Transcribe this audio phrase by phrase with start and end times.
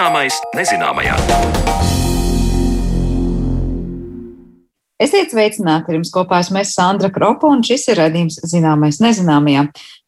[0.00, 1.99] Zināmais nezināmajā.
[5.00, 5.88] Esiet sveicināti!
[5.88, 9.62] Ar jums kopā esmu Sandra Kropa, un šis ir redzījums Zināmais nezināmajā.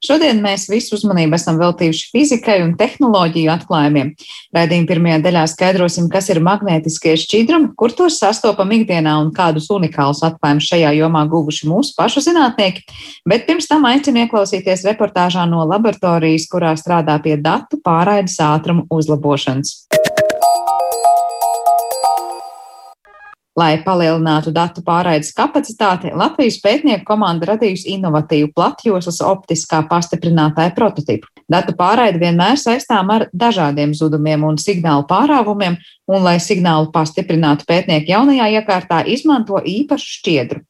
[0.05, 4.11] Šodien mēs visu uzmanību esam veltījuši fizikai un tehnoloģiju atklājumiem.
[4.53, 10.21] Redzījuma pirmajā daļā skaidrosim, kas ir magnētiskie šķidrumi, kur tos sastopam ikdienā un kādus unikālus
[10.29, 12.85] atklājumus šajā jomā guvuši mūsu pašu zinātnieki.
[13.25, 19.79] Bet pirms tam aicinu ieklausīties reportāžā no laboratorijas, kurā strādā pie datu pārraides ātruma uzlabošanas.
[23.53, 31.29] Lai palielinātu datu pārraides kapacitāti, Latvijas pētnieku komanda radījusi inovatīvu platjoslas optiskā pastiprinātāja prototipu.
[31.53, 35.77] Datu pārraide vienmēr saistām ar dažādiem zudumiem un signālu pārāvumiem,
[36.13, 40.63] un, lai signālu pastiprinātu, pētnieki jaunajā iekārtā izmanto īpašu šķiedru.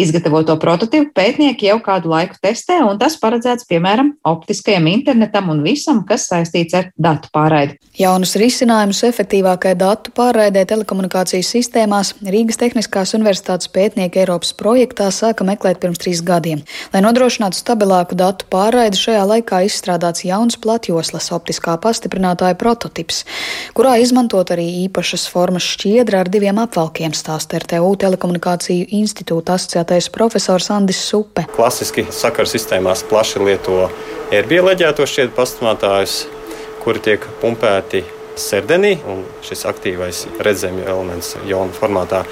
[0.00, 6.02] Izgatavoto prototipu pētnieki jau kādu laiku testē, un tas paredzēts piemēram optiskajam internetam un visam,
[6.08, 7.78] kas saistīts ar datu pārraidi.
[8.00, 15.80] Jaunus risinājumus efektīvākai datu pārraidē telekomunikācijas sistēmās Rīgas Tehniskās Universitātes pētnieki Eiropas projektā sāka meklēt
[15.82, 16.64] pirms trīs gadiem.
[16.94, 23.24] Lai nodrošinātu stabilāku datu pārraidi, šajā laikā izstrādāts jauns platjoslas optiskā pastiprinātāja prototips,
[23.76, 30.70] kurā izmantot arī īpašas formas šķiedra ar diviem apvalkiem, stāsta RTU telekomunikāciju institūta asociētais profesors
[30.74, 31.46] Andis Supe.
[31.56, 33.82] Klasiski sakaru sistēmās plaši lieto
[34.34, 36.22] ērbieleģēto šķiedru pastiprinātājus,
[36.84, 38.04] kuri tiek pumpēti
[38.42, 42.22] serdenī, un šis aktīvais redzamais elements jona formātā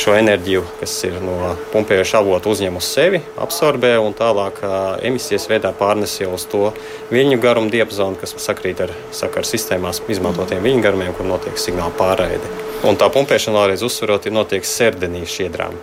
[0.00, 4.62] šo enerģiju, kas ir no pumpējoša avota, uzņem uz sevi, absorbē un tālāk
[5.06, 6.70] emisijas veidā pārnes jau uz to
[7.12, 12.54] viļņu garumu diapazonu, kas sakrīt ar sakaru sistēmās izmantotiem viļņu garumiem, kur notiek signāla pārraide.
[12.86, 15.74] Un tā pumpēšana vēlreiz uzsverot, ir notiek serdenī šķiedrām.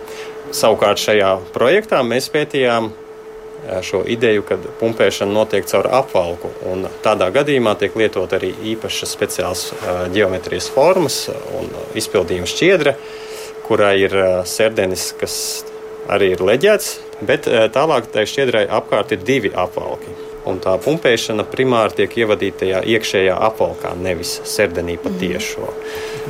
[0.55, 2.89] Savukārt šajā projektā mēs pētījām
[3.83, 6.52] šo ideju, ka pumpēšana notiek caur apvalku.
[7.05, 9.65] Tādā gadījumā tiek lietot arī īpašas speciālas
[10.15, 11.25] geometrijas formas
[11.58, 12.95] un izpildījuma šķiedra,
[13.67, 14.15] kurā ir
[14.47, 15.36] sērdenis, kas
[16.11, 16.93] arī ir leģēts,
[17.27, 20.27] bet tālāk tai šķiedrai apkārt ir divi apvalki.
[20.47, 25.67] Un tā pumpēšana primāri tiek ievadīta tajā iekšējā apvalkā, nevis serdenī patiešo.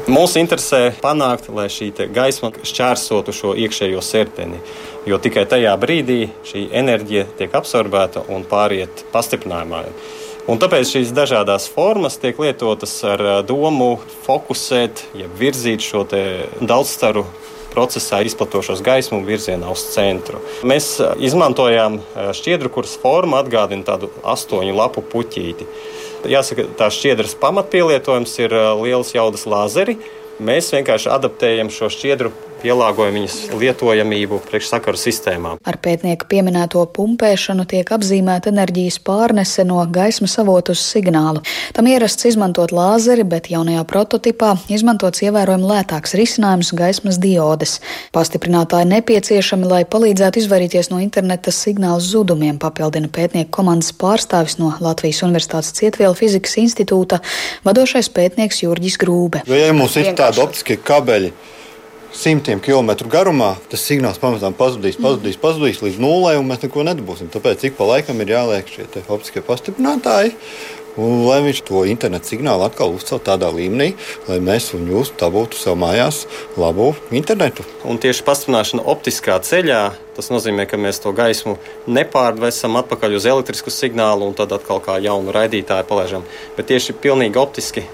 [0.10, 4.62] Mūs interesē panākt, lai šī gaisma šķērsotu šo iekšējo sērteni
[5.08, 9.84] jo tikai tajā brīdī šī enerģija tiek absorbēta un pāriet pastiprinājumā.
[10.48, 17.26] Un tāpēc šīs dažādas formas tiek lietotas ar domu fokusēt, ja virzīt šo daudzstaru
[17.78, 20.42] procesā izplatošos gaismu virzienā uz centru.
[20.66, 22.00] Mēs izmantojām
[22.34, 25.70] šķiedru, kuras forma atgādina tādu astoņu lapu puķīti.
[26.28, 30.00] Jāsaka, tā šķiedras pamatpielietojums ir liels jaudas lāzeri.
[30.44, 32.34] Mēs vienkārši adaptējam šo šķiedru
[32.68, 35.62] pielāgoja viņas lietojamību priekšsakaru sistēmām.
[35.68, 41.44] Ar pētnieku pieminēto pumpēšanu tiek apzīmēta enerģijas pārnese no gaismas avotu uz signālu.
[41.78, 47.80] Tam ierasts izmantot lāzeri, bet jaunajā prototipā izmantots ievērojami lētāks risinājums- gaismas diodes.
[48.16, 55.24] Pastiprinātāji nepieciešami, lai palīdzētu izvairīties no interneta signālu zudumiem, papildina pētnieku komandas pārstāvis no Latvijas
[55.24, 57.22] Universitātes Cietvielu fizikas institūta,
[57.64, 59.48] vadošais pētnieks Jurģis Grūbe.
[59.48, 61.32] Vai ja mums ir tādi optiskie kabeļi?
[62.18, 67.30] Simtiem kilometru garumā, tas signāls pamazām pazudīs, pazudīs, pazudīs līdz nulē, un mēs neko nedabūsim.
[67.34, 70.36] Tāpēc ik pa laikam ir jāliek šie optiskie pastiprinātāji.
[70.98, 73.92] Un, lai viņš to internetu signālu atkal uzcelt tādā līmenī,
[74.26, 76.24] lai mēs un jūs dabūtu sev mājās
[76.58, 77.62] labu internetu.
[77.86, 79.84] Un tieši pastiprināšana optiskā ceļā,
[80.18, 84.98] tas nozīmē, ka mēs to gaismu nepārvesam atpakaļ uz elektrisku signālu un tad atkal kā
[85.06, 86.26] jaunu raidītāju palaidām.
[86.58, 87.86] Bet tieši pilnīgi optiski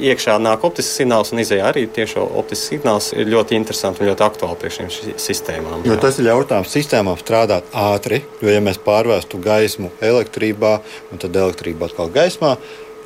[0.00, 4.26] iekšā nāk optisks signāls un izējā arī tieši optisks signāls ir ļoti interesants un ļoti
[4.26, 5.84] aktuāls priekš šīm sistēmām.
[5.88, 10.78] Jo tas ļauj tām sistēmām strādāt ātri, jo ja mēs pārvērstu gaismu elektrībā
[11.12, 12.56] un tad elektrību atkal gaismā,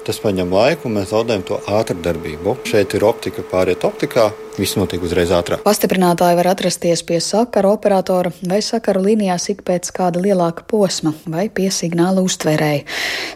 [0.05, 2.59] tas paņem laiku un mēs zaudējam to ātrdarbību.
[2.69, 5.65] Šeit ir optika pāriet optikā, Viss notiek uzreiz ātrāk.
[5.67, 11.49] Pastiprinātāji var atrasties pie sakaru operatora vai sakaru līnijās ik pēc kāda lielāka posma vai
[11.51, 12.85] pie signāla uztvērēja.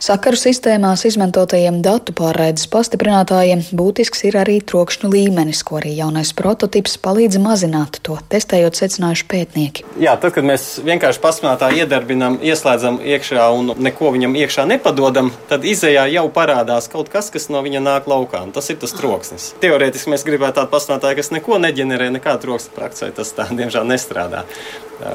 [0.05, 6.95] Sakaru sistēmās izmantotajiem datu pārraides pastiprinātājiem būtisks ir arī trokšņu līmenis, ko arī jaunais prototyps
[7.03, 7.99] palīdz mazināt.
[8.07, 9.87] To testējot secinājuši pētnieki.
[9.99, 15.67] Jā, tad, kad mēs vienkārši pastiprinātāju iedarbinām, ieslēdzam iekšā un neko viņam iekšā nepadodam, tad
[15.67, 18.47] izējā jau parādās kaut kas, kas no viņa nāk laukā.
[18.55, 19.51] Tas ir tas troksnis.
[19.65, 23.87] Teorētiski mēs gribētu tādu pastiprinātāju ražotāji, kas neko neģenerē, nekādu troksni praksē, tas tā diemžēl
[23.87, 24.45] nestrādā.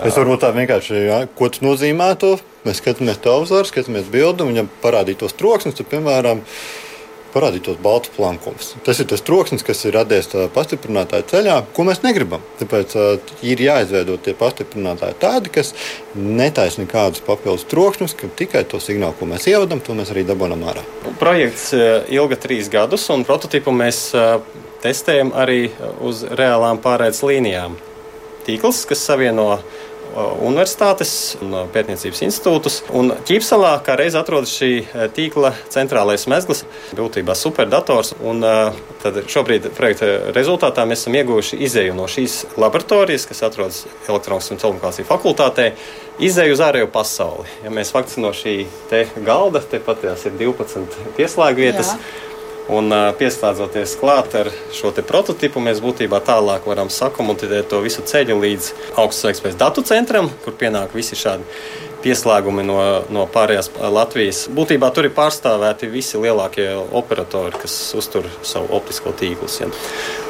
[0.06, 2.40] Es varu tā vienkārši, jā, ko tas nozīmētu.
[2.66, 6.42] Mēs skatāmies uzvaru, skatāmies bildi, un ja parādītos troksnis, tad, piemēram,
[7.34, 8.76] parādītos balts plankums.
[8.86, 12.44] Tas ir tas troksnis, kas ir radies pastiprinātāja ceļā, ko mēs negribam.
[12.60, 15.74] Tāpēc uh, ir jāizveido tie pastiprinātāji tādi, kas
[16.16, 20.64] netaisa nekādus papildus trokšņus, ka tikai to signālu, ko mēs ievadam, to mēs arī dabūjam
[20.72, 20.86] ārā.
[21.20, 21.74] Projekts
[22.14, 24.14] ilga trīs gadus, un prototipu mēs
[24.84, 25.72] testējam arī
[26.04, 27.80] uz reālām pārēdes līnijām.
[28.44, 29.48] Tīkls, kas savieno
[30.44, 32.80] universitātes un pētniecības institūtus.
[32.94, 34.84] Un Ķīpsalā kā reiz atrodas šī
[35.16, 36.64] tīkla centrālais mezgls,
[36.98, 38.14] būtībā superdators.
[38.22, 38.44] Un,
[39.02, 44.62] tad šobrīd projekta rezultātā mēs esam ieguvuši izēju no šīs laboratorijas, kas atrodas elektronikas un
[44.62, 45.72] telekomunikāciju fakultātē.
[46.24, 47.48] Izēju uz ārējo pasauli.
[47.64, 48.58] Ja mēs faktiski no šī
[49.26, 51.96] galda, tepat tās ir 12 pieslēgvietas.
[51.96, 52.30] Jā
[52.72, 58.70] Un pieslēdzoties klāt ar šo prototipu, mēs būtībā tālāk varam sakomunicēt to visu ceļu līdz
[59.42, 61.44] spējas datu centram, kur pienāk visi šādi
[62.04, 62.80] pieslēgumi no,
[63.14, 64.46] no pārējās Latvijas.
[64.54, 69.50] Būtībā tur ir pārstāvēti visi lielākie operatori, kas uztur savu optisko tīklu.
[69.60, 69.70] Ja.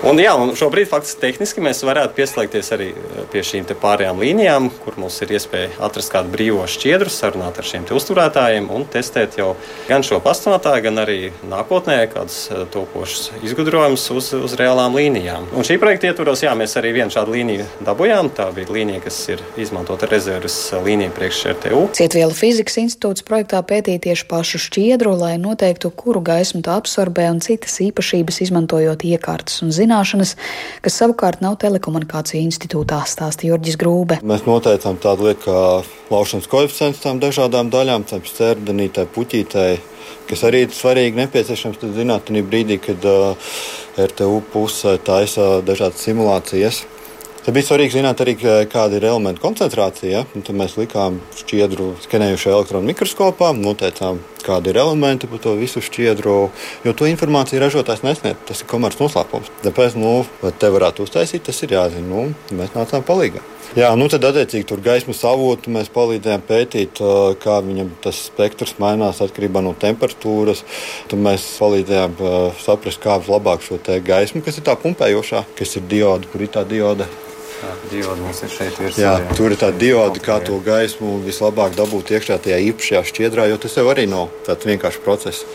[0.09, 4.69] Un, jā, un šobrīd faktiski tehniski mēs varētu pieslēgties arī eh, pie šīm pārējām līnijām,
[4.83, 9.53] kur mums ir iespēja atrast kādu brīvo šķiedru, sarunāt ar šiem uzturētājiem un testēt jau
[9.87, 11.17] gan šo pastāvātāju, gan arī
[11.49, 15.49] nākotnē kādus eh, topošus izgudrojumus uz, uz reālām līnijām.
[15.55, 18.33] Un šī projekta ietvaros, jā, mēs arī vienu šādu līniju dabūjām.
[18.35, 21.88] Tā bija līnija, kas ir izmantota rezerves līnija priekš RTU.
[21.95, 27.39] Cietvielu fizikas institūts projektā pētīja tieši pašu šķiedru, lai noteiktu, kuru gaismu tā absorbē un
[27.44, 30.36] citas īpašības, izmantojot iekārtas un zināšanas,
[30.83, 34.19] kas savukārt nav telekomunikāciju institūtā, stāsta Jurģis Grūbe.
[34.24, 35.62] Mēs noteicām tādu lietu kā
[36.12, 39.68] laušanas koeficients tām dažādām daļām, tam sērdenītē, puķītē,
[40.30, 43.56] kas arī ir svarīgi nepieciešams zinātnē brīdī, kad uh,
[44.04, 46.83] RTU pusē taisa dažādas simulācijas.
[47.44, 48.38] Tad bija svarīgi zināt arī,
[48.72, 50.22] kāda ir elementu koncentrācija.
[50.22, 50.42] Ja?
[50.48, 56.36] Tad mēs likām šķiedru skenējušajā elektronu mikroskopā, noteicām, kādi ir elementi par to visu šķiedru,
[56.88, 58.40] jo to informāciju ražotājs nesniedz.
[58.48, 59.51] Tas ir komerces noslēpums.
[59.66, 62.06] Tāpēc, nu, lai te varētu uztaisīt, tas ir jāzina.
[62.07, 63.44] Nu, mēs nācām palīdzīgā.
[63.75, 67.04] Jā, nu tad, attiecīgi, tur gaismas avotu mēs palīdzējām pētīt,
[67.44, 70.63] kā viņam tas spektrs mainās atkarībā no temperatūras.
[71.12, 72.16] Tad mēs palīdzējām
[72.63, 76.63] saprast, kā labāk šo gaismu, kas ir tā pumpējošā, kas ir dioda, kur ir tā
[76.69, 77.10] dioda
[77.91, 79.01] Dioda mums ir šeit virsū.
[79.01, 79.35] Jā, jā.
[79.38, 83.77] Tur ir tā dioda, kā to gaismu vislabāk dabūt iekšā tajā īpašajā šķiedrā, jo tas
[83.79, 85.45] jau arī nav tāds vienkāršs process.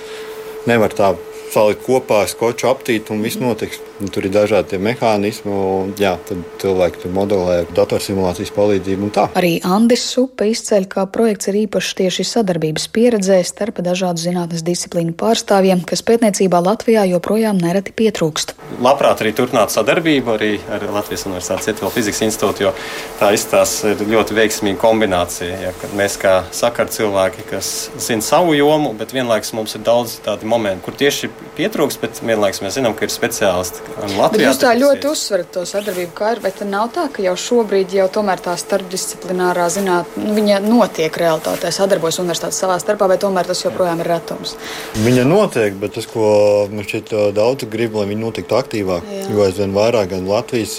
[0.69, 1.15] Nevar tā
[1.55, 3.81] salikt kopā, skoču aptīt un viss notiks.
[3.99, 9.09] Un tur ir dažādi mehānismi, un jā, tad cilvēki tur modelē ar datorsimulācijas palīdzību.
[9.39, 15.17] Arī Andis Supa izceļ, ka projekts ir īpašs tieši sadarbības pieredzē starp dažādu zinātnes disciplīnu
[15.19, 18.55] pārstāvjiem, kas pētniecībā Latvijā joprojām nereti pietrūkst.
[18.85, 22.73] Labprāt arī turpināt sadarbību arī ar Latvijas Universitātes Cietvila fizikas institūtu, jo
[23.19, 25.59] tā izstāsta ir ļoti veiksmīga kombinācija.
[25.65, 30.47] Ja, mēs kā sakar cilvēki, kas zina savu jomu, bet vienlaikus mums ir daudz tādu
[30.47, 33.83] momentu, kur tieši pietrūkst, bet vienlaikus mēs zinām, ka ir speciālisti
[34.17, 34.49] Latvijā.
[34.49, 38.07] Jūs tā ļoti uzsverat to sadarbību, kā ir, bet nav tā, ka jau šobrīd jau
[38.19, 43.65] tomēr tā starpdisciplinārā zinātne, nu, viņa notiek realitātē, sadarbojas universitātes savā starpā, bet tomēr tas
[43.65, 44.57] joprojām ir retums.
[45.05, 46.31] Viņa notiek, bet tas, ko
[46.73, 49.31] man šķiet daudz grib, lai viņa notiktu aktīvāk, Jā.
[49.33, 50.79] jo aizvien vairāk gan Latvijas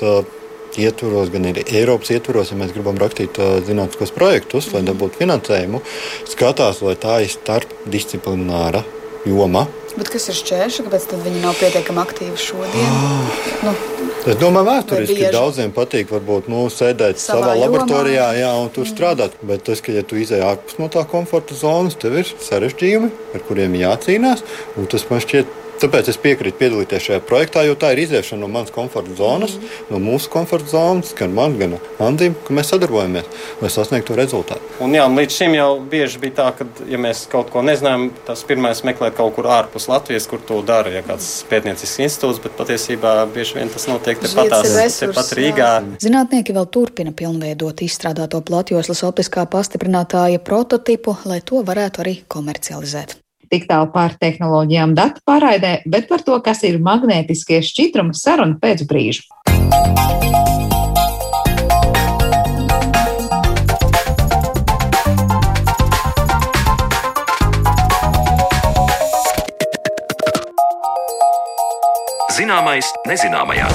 [0.78, 4.76] ietvaros, gan arī Eiropas ietvaros, ja mēs gribam rakstīt uh, zinātniskos projektus, mm.
[4.78, 5.82] lai dabūtu finansējumu,
[6.30, 8.84] skatās, lai tā ir starpdisciplināra
[9.28, 9.66] joma.
[10.00, 10.86] Bet kas ir šķēršļi?
[10.88, 12.94] Kāpēc viņi nav pietiekami aktīvi šodien?
[12.96, 13.40] Oh.
[13.66, 13.74] Nu,
[14.32, 18.92] es domāju, vēsturiski daudziem patīk varbūt, nu, sēdēt savā, savā laboratorijā jā, un tur mm.
[18.94, 19.36] strādāt.
[19.44, 23.44] Bet tas, ka ja tu izēj ārpus no tā komforta zonas, tev ir sarežģījumi, ar
[23.50, 24.46] kuriem jācīnās.
[24.92, 28.74] Tas man šķiet Tāpēc es piekrītu piedalīties šajā projektā, jo tā ir iziešana no manas
[28.76, 29.86] komforta zonas, mm.
[29.94, 33.30] no mūsu komforta zonas, gan man, gan Andim, ka mēs sadarbojamies,
[33.62, 34.74] lai sasniegtu rezultātu.
[34.84, 38.10] Un, jā, un līdz šim jau bieži bija tā, ka, ja mēs kaut ko nezinām,
[38.28, 42.60] tas pirmais meklēt kaut kur ārpus Latvijas, kur to dara, ja kāds pētniecisks institūts, bet
[42.60, 45.72] patiesībā bieži vien tas notiek tepatās, tepat Rīgā.
[45.80, 46.04] Jā.
[46.10, 53.20] Zinātnieki vēl turpina pilnveidot izstrādāto platjoslas optiskā pastiprinātāja prototipu, lai to varētu arī komercializēt
[53.52, 58.86] tik tālu par tehnoloģijām datu pārraidē, bet par to, kas ir magnētiskie šķidrumi, saruna pēc
[58.90, 59.26] brīža.
[72.40, 73.68] Zināmais nezināmajā.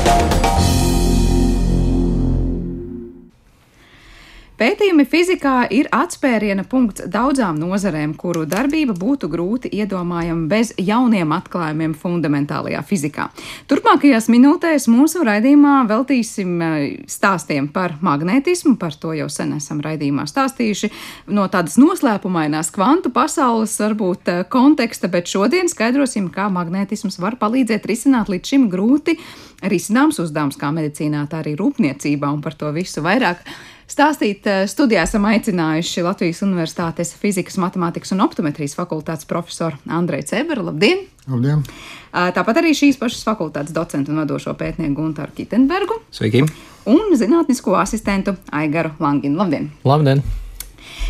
[4.54, 11.96] Pētījumi fizikā ir atspēriena punkts daudzām nozarēm, kuru darbība būtu grūti iedomājama bez jauniem atklājumiem
[11.98, 13.24] fundamentālajā fizikā.
[13.66, 20.28] Turpmākajās minūtēs mūsu raidījumā veltīsim eh, stāstiem par magnētismu, par to jau sen esam raidījumā
[20.30, 20.92] stāstījuši,
[21.34, 27.90] no tādas noslēpumainās kvantu pasaules varbūt eh, konteksta, bet šodien skaidrosim, kā magnētisms var palīdzēt
[27.90, 29.18] risināt līdz šim grūti
[29.66, 33.42] risināms uzdevums kā medicīnā, tā arī rūpniecībā un par to visu vairāk.
[33.90, 40.64] Stāstīt eh, studijā esam aicinājuši Latvijas Universitātes fizikas, matemātikas un optometrijas fakultātes profesoru Andreju Ceberu.
[40.70, 41.04] Labdien!
[41.28, 41.64] Labdien!
[41.64, 46.00] Eh, tāpat arī šīs pašas fakultātes docentu un vadošo pētnieku Guntāru Kitenbergu.
[46.14, 46.46] Sveiki!
[46.88, 49.42] Un zinātnisko asistentu Aigaru Langinu.
[49.42, 49.70] Labdien!
[49.84, 50.24] Labdien!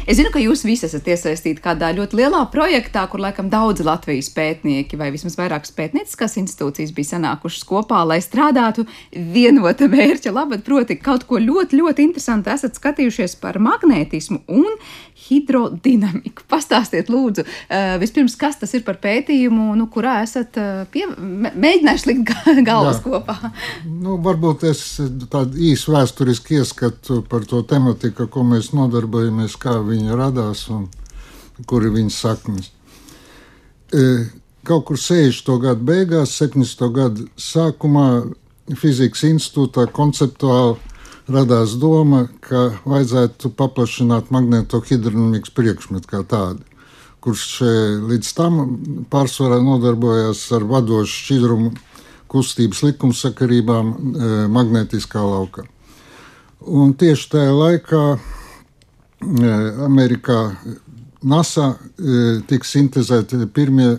[0.05, 4.29] Es zinu, ka jūs visi esat iesaistīti kādā ļoti lielā projektā, kur laikam daudzi Latvijas
[4.37, 8.85] pētnieki vai vismaz vairākas pētnieciskās institūcijas bija sanākušas kopā, lai strādātu
[9.15, 14.77] vienota mērķa labad, proti kaut ko ļoti, ļoti interesantu esat skatījušies par magnētismu un
[15.25, 16.45] hidrodinamiku.
[16.51, 22.11] Pastāstiet, lūdzu, uh, vispirms, kas tas ir par pētījumu, nu, kurā esat uh, pie, mēģinājuši
[22.11, 22.35] likt
[22.69, 23.05] galvas Jā.
[23.07, 23.53] kopā.
[23.89, 24.85] Nu, varbūt es
[25.33, 30.89] tādu īsu vēsturisku ieskatu par to tematiku, ko mēs nodarbojamies, kā viņa radās un
[31.71, 32.71] kur ir viņas saknes.
[33.95, 34.27] E,
[34.67, 35.55] kaut kur 60.
[35.63, 36.89] gadu beigās, 70.
[36.95, 38.09] gadu sākumā
[38.81, 40.79] Fizikas institūtā konceptuāli
[41.29, 46.65] radās doma, ka vajadzētu paplašināt magnetohidrodinamikas priekšmetu kā tādu,
[47.25, 47.45] kurš
[48.09, 48.61] līdz tam
[49.13, 51.75] pārsvarā nodarbojās ar vadošu šķidrumu
[52.29, 55.69] kustības likumsakarībām e, magnetiskā laukā.
[56.65, 58.19] Un tieši tajā laikā e,
[59.85, 60.41] Amerikā
[61.25, 63.95] NASA e, tika sintēzēti pirmie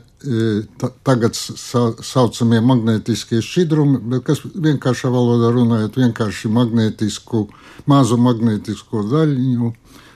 [1.06, 7.46] tagad saucamie magnētiskie šķidrumi, kas vienkāršā valodā runājot, vienkārši magnētisku,
[7.90, 9.74] mazu magnētisko daļiņu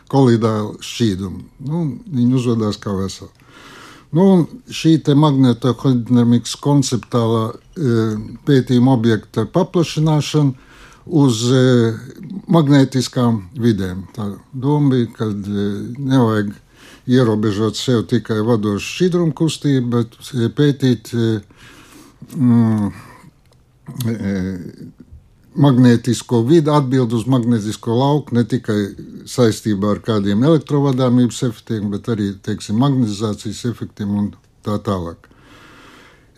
[0.10, 1.44] kolidālu šķīdumu.
[1.70, 3.30] Nu, viņi uzvedās kā veseli.
[4.18, 8.00] Nu, šī magnetohidramikas konceptuālā e,
[8.48, 10.69] pētījuma objekta paplašināšana
[11.06, 11.64] uz e,
[12.52, 14.06] magnētiskām vidēm.
[14.16, 16.54] Tā doma bija, ka e, nevajag
[17.10, 20.18] ierobežot sev tikai vadošu šķidrumu kustību, bet
[20.58, 21.14] pētīt
[22.36, 22.92] mm,
[25.60, 28.78] magnētisko vidi, atbild uz magnētisko lauku ne tikai
[29.30, 34.32] saistībā ar kādiem elektrovadāmības efektiem, bet arī teiksim, magnetizācijas efektiem un
[34.66, 35.30] tā tālāk.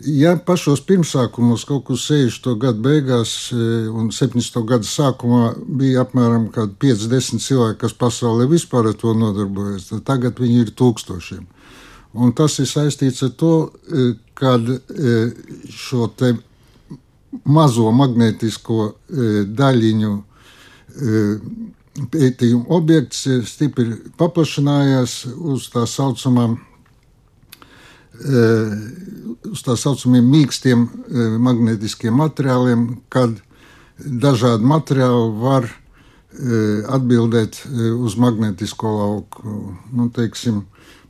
[0.02, 2.48] Ja pašos pirmsākumos, kaut kur 60.
[2.58, 3.56] gada beigās e,
[3.92, 4.56] un 70.
[4.66, 10.64] gada sākumā bija apmēram 50 cilvēki, kas pasaulē vispār ar to nodarbojas, tad tagad viņi
[10.64, 11.44] ir tūkstošiem.
[12.18, 15.14] Un tas ir saistīts ar to, e, kad e,
[15.70, 16.10] šo
[17.48, 18.80] mazo magnētisko
[19.56, 20.10] daļiņu
[22.12, 26.58] pētījumu objekts stipri paplašinājās uz tā saucamām
[28.22, 30.84] uz tā saucamiem mīkstiem
[31.42, 33.34] magnetiskiem materiāliem, kad
[33.98, 35.68] dažādi materiāli var
[36.96, 37.58] atbildēt
[37.98, 39.56] uz magnetisko lauku.
[39.92, 40.62] Nu, teiksim,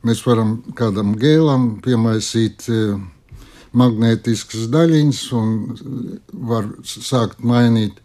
[0.03, 2.67] mēs varam kādam gēlam piemaisīt
[3.73, 5.53] magnētiskas daļiņas un
[6.49, 8.01] var sākt mainīt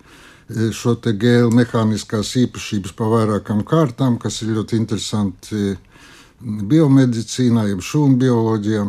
[0.72, 5.74] šo gēlu mehāniskās īpašības pa vairākām kārtām, kas ir ļoti interesanti
[6.40, 8.86] biomedicīnā, jeb šūnu bioloģijā.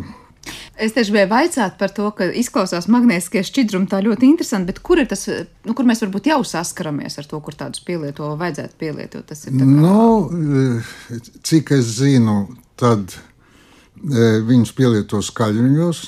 [0.80, 5.02] Es tieši biju vaicāt par to, ka izklausās magnētiskie šķidrumi tā ļoti interesanti, bet kur
[5.02, 5.26] ir tas,
[5.66, 9.26] nu, kur mēs varbūt jau saskaramies ar to, kur tādus pielieto, vajadzētu pielietot?
[9.28, 9.66] Tas ir kā...
[9.68, 12.38] nu, cik es zinu,
[12.80, 16.02] tad e, viņus pielieto skaļruņos.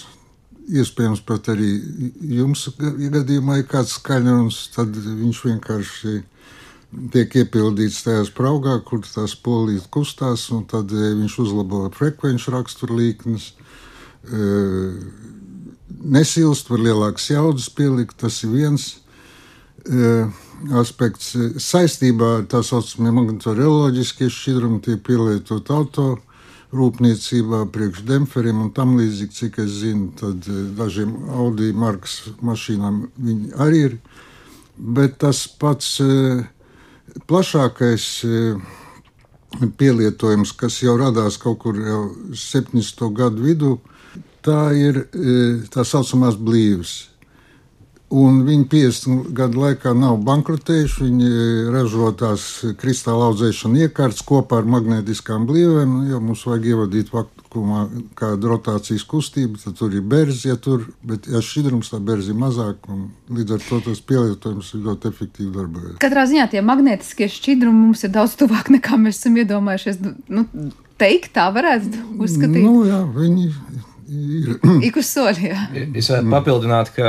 [0.72, 1.68] Iespējams, pat arī
[2.32, 6.20] jums gadījumā ir kāds skaļrunis, tad viņš vienkārši
[7.12, 13.52] tiek iepildīts tajā spraugā, kur tās polijas kustās, un tad e, viņš uzlabo frekvenču raksturlīknes.
[13.52, 14.48] E,
[16.02, 18.18] nesilst, var lielākas jaudas pielikt.
[18.20, 18.88] Tas ir viens
[19.86, 20.26] e,
[20.82, 21.32] aspekts.
[21.62, 26.10] Saistībā ar tā saucamiem magnetoroloģiskiem šķidrumiem tiek pielietot auto
[26.72, 30.46] rūpniecībā, priekš demperiem un tam līdzīgi, cik es zinu, tad
[30.78, 33.98] dažiem Audi markas mašīnām viņi arī ir.
[34.72, 36.40] Bet tas pats uh,
[37.28, 38.42] plašākais e,
[39.78, 42.02] pielietojums, kas jau radās kaut kur jau
[42.32, 43.08] 70.
[43.16, 43.72] gadu vidū,
[44.44, 45.38] tā ir e,
[45.72, 47.11] tā saucamās blīvas.
[48.12, 51.06] Un viņi 50 gadu laikā nav bankrotējuši.
[51.06, 51.28] Viņi
[51.72, 52.44] ražo tās
[52.80, 55.94] kristāla audzēšana iekārtas kopā ar magnētiskām blīvēm.
[56.10, 57.86] Jo mums vajag ievadīt vakumā
[58.18, 62.40] kādu rotācijas kustību, tad tur ir berzi, ja tur, bet ja šķidrums tā berzi ir
[62.42, 62.84] mazāk,
[63.32, 65.96] līdz ar to tas pielietojums ir ļoti efektīvi darbojas.
[66.04, 70.02] Katrā ziņā tie magnētiskie šķidrumi mums ir daudz tuvāk nekā mēs esam iedomājušies.
[70.28, 70.44] Nu,
[71.00, 72.60] teikt, tā varētu uzskatīt.
[72.66, 73.48] Nu, jā, viņi.
[74.86, 75.58] Ik uz soļa.
[75.98, 77.06] Es varu papildināt, ka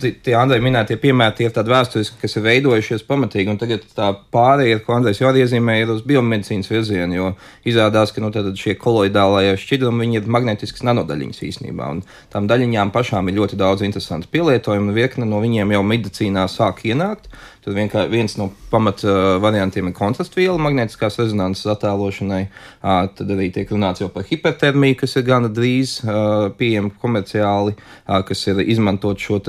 [0.00, 4.10] tie Andrei minētie piemēri tie ir tādi vēsturiski, kas ir veidojušies pamatīgi, un tagad tā
[4.34, 7.30] pārējie, ko Andrejs jau iezīmē, ir uz biomedicīnas virzienu, jo
[7.70, 13.38] izrādās, ka nu, šie koloidālajie šķidrumi ir magnetiskas nanodaļiņas īstenībā, un tām daļiņām pašām ir
[13.40, 17.30] ļoti daudz interesantu pielietojumu, un virkne no viņiem jau medicīnā sāk ienākt.
[17.64, 22.42] Tad viens no pamata uh, variantiem ir kontrastviela magnētiskās rezonanses attēlošanai.
[22.82, 27.72] Uh, tad arī tiek runāts par hipertermiju, kas ir gana drīz uh, pieejama komerciāli,
[28.28, 29.40] kas ir izmantot šo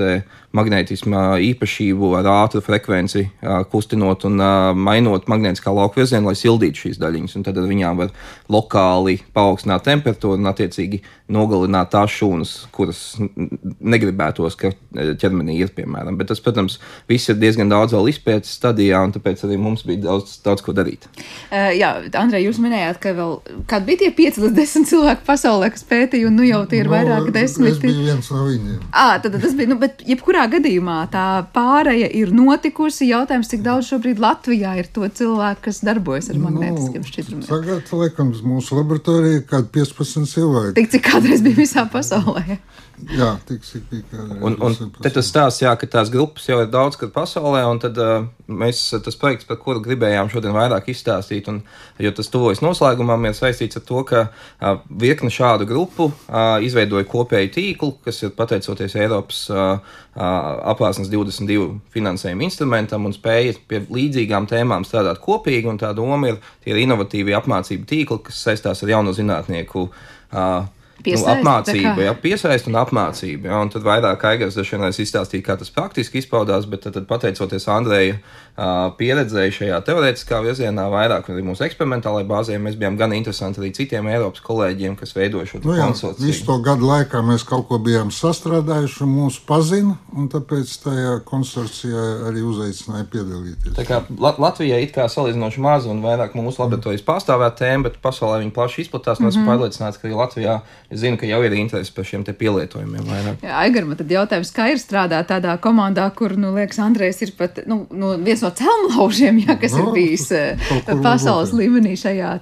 [0.56, 1.20] magnētismu
[1.50, 3.26] īpašību ar ātru frekvenci,
[3.70, 4.40] kustinot un
[4.80, 7.36] mainot magnētiskā lauka virzienu, lai sildītu šīs daļiņas.
[7.46, 8.14] Tad ar viņām var
[8.52, 16.16] lokāli paaugstināt temperatūru un attiecīgi nogalināt tās šūnas, kuras negribētos, ka ķermenī ir, piemēram.
[16.18, 16.78] Bet tas, protams,
[17.10, 20.74] viss ir diezgan daudz vēl izpētes stadijā, un tāpēc arī mums bija daudz, daudz ko
[20.76, 21.06] darīt.
[21.50, 23.34] Uh, jā, Andrej, jūs minējāt, ka vēl
[23.70, 26.90] kādi bija tie 5 līdz 10 cilvēki pasaulē, kas pētīja, un nu jau tie ir
[26.90, 27.76] no, vairāk desmit.
[27.76, 28.80] Tas bija viens no viņiem.
[28.90, 33.10] À, tad, tas bija, nu, bet jebkurā gadījumā tā pāreja ir notikusi.
[33.10, 37.46] Jautājums, cik daudz šobrīd Latvijā ir to cilvēku, kas darbojas ar magnētiskiem nu, šķidrumiem?
[37.50, 40.76] Tagad, laikam, mūsu laboratorijā ir kādi 15 cilvēki.
[40.78, 42.60] Tik cik kādreiz bija visā pasaulē.
[42.96, 44.40] Jā, tik cik bija kādreiz.
[44.40, 47.80] Un, un te tas stāsts, jā, ka tās grupas jau ir daudz, kad pasaulē, un
[47.82, 51.60] tad uh, mēs, tas projekts, par kuru gribējām šodien vairāk izstāstīt, un,
[52.00, 57.04] jo tas tuvojas noslēgumam, ir saistīts ar to, ka uh, virkne šādu grupu uh, izveidoja
[57.10, 64.48] kopēju tīklu, kas ir pateicoties Eiropas uh, apvārsnes 22 finansējuma instrumentam un spēja pie līdzīgām
[64.48, 65.68] tēmām strādāt kopīgi.
[65.82, 70.64] Tā doma ir tie inovatīvi apmācību tīkli, kas saistās ar jauno zinātnieku uh,
[71.04, 73.50] Piesaist, nu, apmācība, jā, piesaist un apmācība.
[73.50, 77.04] Jā, un tad vairāk Aigars dažreiz varēs izstāstīt, kā tas praktiski izpaudās, bet tad, tad
[77.10, 83.12] pateicoties Andreja uh, pieredzēju šajā teorētiskā virzienā, vairāk arī mūsu eksperimentālajā bāzē, mēs bijām gan
[83.12, 86.24] interesanti arī citiem Eiropas kolēģiem, kas veidoja šo nu, konsorciju.
[86.30, 91.12] Visu to gadu laikā mēs kaut ko bijām sastrādājuši, un mūs pazina, un tāpēc tajā
[91.28, 93.76] konsorcijā arī uzaicināja piedalīties.
[93.76, 98.40] Tā kā Latvijai it kā salīdzinoši maza un vairāk mūsu laboratorijas pārstāvēt tēma, bet pasaulē
[98.40, 99.34] viņi plaši izplatās, mm -hmm.
[99.34, 99.50] esmu mhm.
[99.50, 100.56] pārliecināts, ka arī Latvijā
[100.90, 103.04] zinu, ka jau ir interesi par šiem pielietojumiem.
[103.04, 103.44] Vairāk.
[103.44, 107.60] Jā, Aigarma, tad jautājums, kā ir strādāt tādā komandā, kur, nu, liekas, Andrēs ir pat
[107.66, 110.64] nu, nu, viens no celmlaužiem, jā, kas no, ir bijis eh,
[111.04, 112.32] pasaules līmenī šajā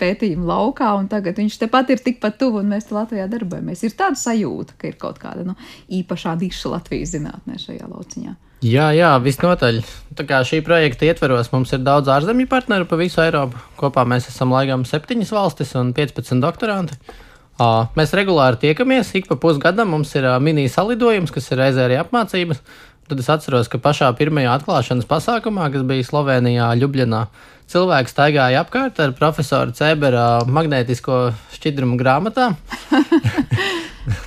[0.00, 3.84] pētījuma laukā, un tagad viņš tepat ir tikpat tuvu, un mēs te Latvijā darbojamies.
[3.86, 5.56] Ir tāda sajūta, ka ir kaut kāda nu,
[5.92, 8.34] īpašā niša Latvijas zinātnē šajā lauciņā.
[8.64, 9.82] Jā, jā, visnotaļ.
[10.16, 13.60] Tā kā šī projekta ietveros mums ir daudz ārzemju partneru pa visu Eiropu.
[13.76, 16.96] Kopā mēs esam laikam septiņas valstis un 15 doktoranti.
[17.94, 22.64] Mēs regulāri tiekamies, ik pa pusgadam mums ir mini salidojums, kas ir reizē arī apmācības.
[23.04, 27.26] Tad es atceros, ka pašā pirmajā atklāšanas pasākumā, kas bija Slovenijā, Ljubljanā,
[27.68, 31.18] cilvēks staigāja apkārt ar profesoru Cēbera magnētisko
[31.56, 32.56] šķidrumu grāmatām.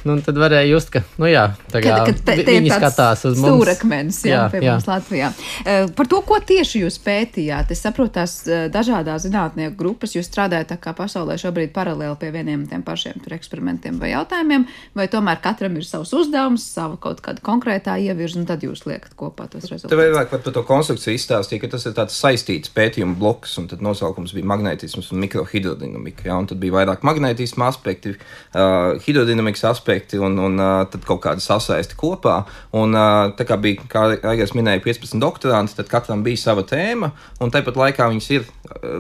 [0.08, 3.52] nu, tad varēja just, ka nu, jā, kā, kad, kad te, viņi skatās uz mums.
[3.54, 4.76] Stūrakmenis jā, jā, pie jā.
[4.76, 5.32] mums Latvijā.
[5.63, 10.30] Uh, par to, ko tieši jūs pētījāt, es saprotu tās uh, dažādās zinātnieku grupas, jūs
[10.30, 14.66] strādājat tā kā pasaulē šobrīd paralēli pie vieniem tiem pašiem eksperimentiem vai jautājumiem,
[14.98, 19.13] vai tomēr katram ir savs uzdevums, sava kaut kāda konkrētā ievirza, un tad jūs liekat
[19.20, 19.94] kopā tos rezultātus.
[19.94, 23.84] Te vairāk par to konstrukciju izstāstīja, ka tas ir tāds saistīts pētījuma bloks, un tad
[23.86, 30.20] nosaukums bija magnētisms un mikrohidrodinamika, jā, un tad bija vairāk magnētisma aspekti, uh, hidrodinamikas aspekti
[30.22, 32.40] un, un tad kaut kāda sasaisti kopā.
[32.78, 32.96] Un,
[33.38, 37.12] tā kā bija, kā Aigars minēja, 15 doktoranti, tad katram bija sava tēma,
[37.44, 38.48] un tāpat laikā viņas ir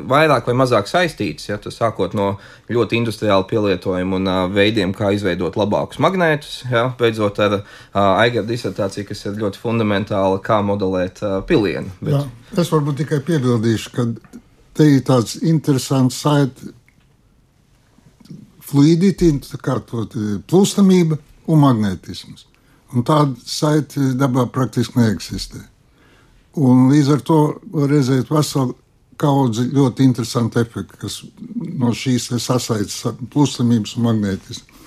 [0.09, 1.49] vairāk vai mazāk saistītas.
[1.49, 2.29] Ja, sākot no
[2.71, 7.59] ļoti industriāla pielietojuma un veidiem, kā izveidot labākus magnētus, ja, beidzot ar
[7.93, 11.93] Aigara disertāciju, kas ir ļoti fundamentāla, kā modelēt pilienu.
[12.01, 12.17] Bet...
[12.17, 12.25] Jā,
[12.63, 14.09] es varbūt tikai piebildīšu, ka
[14.77, 16.73] te ir tāds interesants saiti
[18.67, 20.05] fluiditāte, kā to
[20.49, 22.45] plūstamība un magnetisms.
[22.95, 25.59] Un tāda saite dabā praktiski neeksistē.
[26.57, 27.39] Un līdz ar to
[27.73, 28.75] var redzēt veselu
[29.19, 31.19] kaudzi ļoti interesantu efektu, kas
[31.77, 33.01] no šīs sasaites
[33.33, 34.83] plūstamības un magnetismu.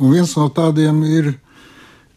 [0.00, 1.32] Un viens no tādiem ir,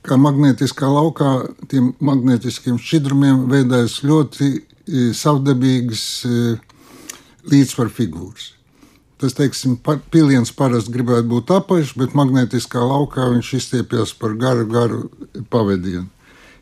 [0.05, 1.31] ka magnetiskā laukā
[1.69, 4.59] tiem magnetiskiem šķidrumiem veidojas ļoti e,
[5.17, 6.43] savdabīgas e,
[7.51, 8.54] līdzsvaru figūras.
[9.21, 9.77] Tas, teiksim,
[10.11, 14.99] piliens parasti gribētu būt apaļš, bet magnetiskā laukā viņš izstiepjas par garu, garu
[15.49, 16.09] pavadienu.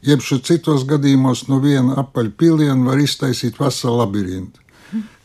[0.03, 4.59] Jeb citos gadījumos no viena apaļa piliena var iztaisīt veselu labirintu.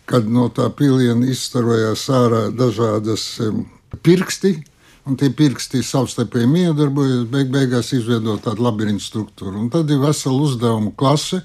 [0.08, 3.26] Kad no tā piliena izstarojās ārā dažādas
[4.06, 4.54] pirksti,
[5.08, 9.56] un tie pirksti savstarpēji miedarbojas, beig beigās izveidot tādu labirintu struktūru.
[9.58, 11.42] Un tad ir vesela uzdevumu klase,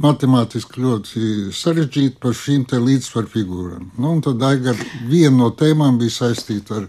[0.00, 1.22] matemātiski ļoti
[1.54, 3.88] sarežģīta par šīm līdzsvaru figūrām.
[4.00, 4.78] Nu, tad Aigar,
[5.10, 6.88] viena no tēmām bija saistīta ar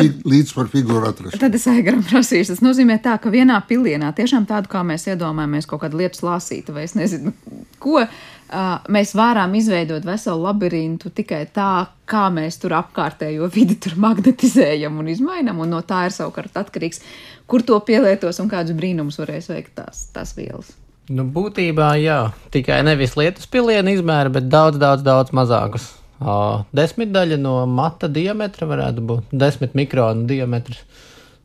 [0.00, 1.40] līdzsvaru figūru atrašanu.
[1.40, 2.54] Tad es aigaram prasīšu.
[2.54, 6.74] Tas nozīmē tā, ka vienā pilienā tiešām tādu, kā mēs iedomājamies, kaut kādu lietu slāsītu
[6.76, 7.34] vai es nezinu,
[7.82, 8.12] ko uh,
[8.92, 15.12] mēs varam izveidot veselu labirintu tikai tā, kā mēs tur apkārtējo vidi tur magnetizējam un
[15.12, 17.02] izmainam, un no tā ir savukārt atkarīgs,
[17.46, 20.72] kur to pielietos un kādus brīnumus varēs veikt tās, tās vielas.
[21.12, 22.20] Nu, būtībā jā,
[22.54, 25.90] tikai nevis lietus pilienu izmēra, bet daudz, daudz, daudz mazākus
[26.72, 30.82] Desmitdaļa no mata diametra varētu būt desmit mikronu diametrs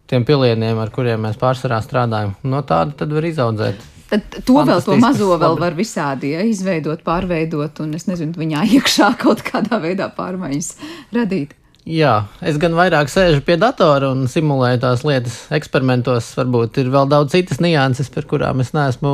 [0.08, 2.36] tiem pilieniem, ar kuriem mēs pārsvarā strādājam.
[2.48, 3.82] No tāda tad var izaudzēt.
[4.08, 8.64] Tad to vēl, to mazo vēl var visādi ja, izveidot, pārveidot, un es nezinu, viņā
[8.78, 10.76] iekšā kaut kādā veidā pārmaiņas
[11.18, 11.58] radīt.
[11.88, 16.34] Jā, es gan vairāk sēžu pie datora un simulēju tās lietas eksperimentos.
[16.36, 19.14] Varbūt ir vēl daudz citas nianses, par kurām es neesmu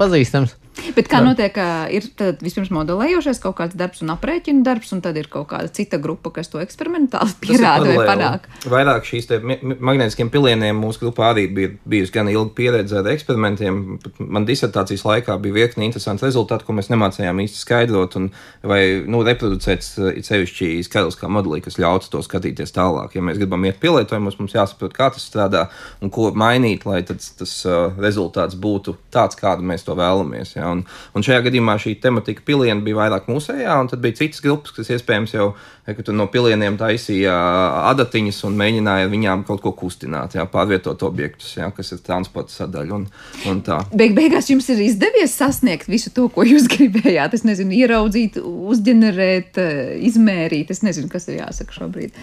[0.00, 0.54] pazīstams.
[0.96, 1.56] Bet kā notiek,
[1.94, 2.06] ir
[2.42, 6.32] vispirms modelējošais kaut kāds darbs un aprēķinu darbs, un tad ir kaut kāda cita grupa,
[6.34, 8.48] kas to eksperimentāli pierāda vai panāk?
[8.72, 13.82] Vairāk šīs magnētiskiem pilieniem mūsu grupā arī bija bijusi gan ilga pieredze ar eksperimentiem.
[14.18, 18.30] Man disertācijas laikā bija virkni interesanti rezultāti, ko mēs nemācījām īsti skaidrot un
[18.66, 23.16] vai nu, reproducēt sevišķi skaidrs kā modelī, kas ļautu to skatīties tālāk.
[23.16, 25.66] Ja mēs gribam iet pielietojumos, mums jāsaprot, kā tas strādā
[26.02, 30.56] un ko mainīt, lai tas, tas uh, rezultāts būtu tāds, kādu mēs to vēlamies.
[30.62, 30.70] Ja?
[30.72, 34.74] Un, un šajā gadījumā šī tematika piliena bija vairāk mūsējā, un tad bija citas grupas,
[34.76, 35.52] kas iespējams jau
[36.14, 37.32] no pilieniem taisīja
[37.90, 43.00] adatiņas un mēģināja viņām kaut ko kustināt, jā, pārvietot objektus, jā, kas ir transporta sadaļa.
[43.00, 43.08] Un,
[43.50, 43.80] un tā.
[43.98, 47.34] Beig beigās jums ir izdevies sasniegt visu to, ko jūs gribējāt.
[47.38, 49.58] Es nezinu, ieraudzīt, uzģenerēt,
[50.06, 50.70] izmērīt.
[50.72, 52.16] Es nezinu, kas ir jāsaka šobrīd.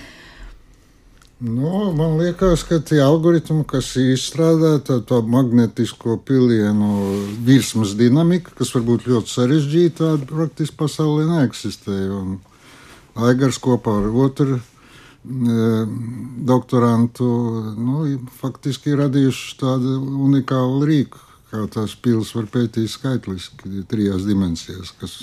[1.39, 6.89] Nu, man liekas, ka tie algoritmi, kas izstrādāta to magnetisko pilienu
[7.47, 11.95] virsmas dinamika, kas var būt ļoti sarežģīta, tāda praktiski pasaulē neeksistē.
[12.11, 12.35] Un
[13.29, 14.61] Aigars kopā ar otru e,
[16.51, 17.31] doktorantu
[17.87, 18.03] nu,
[18.43, 19.95] faktiski ir radījuši tādu
[20.27, 21.23] unikālu rīku,
[21.53, 25.21] kā tās pilas var pētīt skaitliski trijās dimensijās, kas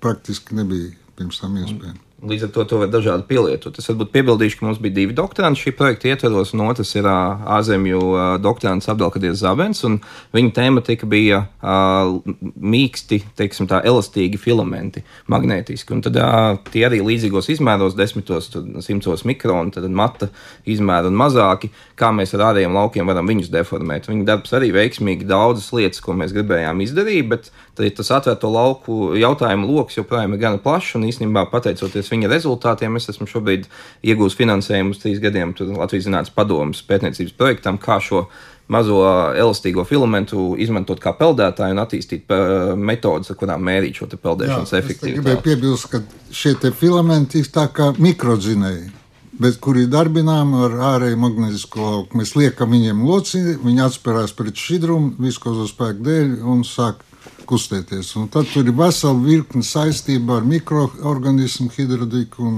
[0.00, 2.06] praktiski nebija pirms tam iespējams.
[2.20, 3.78] Līdz ar to to var dažādi pielietot.
[3.80, 8.00] Es varbūt piebildīšu, ka mums bija divi doktoranti šī projekta ietvaros, un otrs ir ārzemju
[8.44, 9.96] doktorants Abdelkadies Zabens, un
[10.36, 12.18] viņa tematika bija uh,
[12.60, 15.00] mīksti, teiksim tā, elastīgi filamenti,
[15.32, 15.96] magnētiski.
[15.96, 18.50] Un tad uh, tie arī līdzīgos izmēros, desmitos,
[18.84, 20.28] simtos mikronu, tad mata
[20.68, 24.10] izmēri un mazāki, kā mēs ar ārējiem laukiem varam viņus deformēt.
[24.12, 27.50] Viņa darbs arī veiksmīgi daudzas lietas, ko mēs gribējām izdarīt, bet
[27.96, 32.96] tas atvērto lauku jautājumu lokus joprojām ir gana plašs, un īstenībā pateicoties pēc viņa rezultātiem
[32.98, 33.68] es esmu šobrīd
[34.02, 38.26] iegūst finansējumu uz trīs gadiem Latvijas Zinātnes padomus pētniecības projektam, kā šo
[38.70, 39.02] mazo
[39.34, 42.30] elastīgo filamentu izmantot kā peldētāju un attīstīt
[42.76, 45.18] metodus, ar kurām mērīt šo peldēšanas efektivitāti.
[45.18, 48.96] Es gribēju piebilst, ka šie filamenti ir tā kā mikrodzinēji.
[49.40, 52.18] Bet kuri darbinām ar ārēju magnētisko lauku.
[52.20, 57.00] Mēs liekam viņiem locīti, viņi atspērās pret šķidrumu, viskozo spēku dēļ un sāk
[57.50, 58.12] kustēties.
[58.20, 62.50] Un tad tur ir vesela virkne saistība ar mikroorganismu, hidrodiku.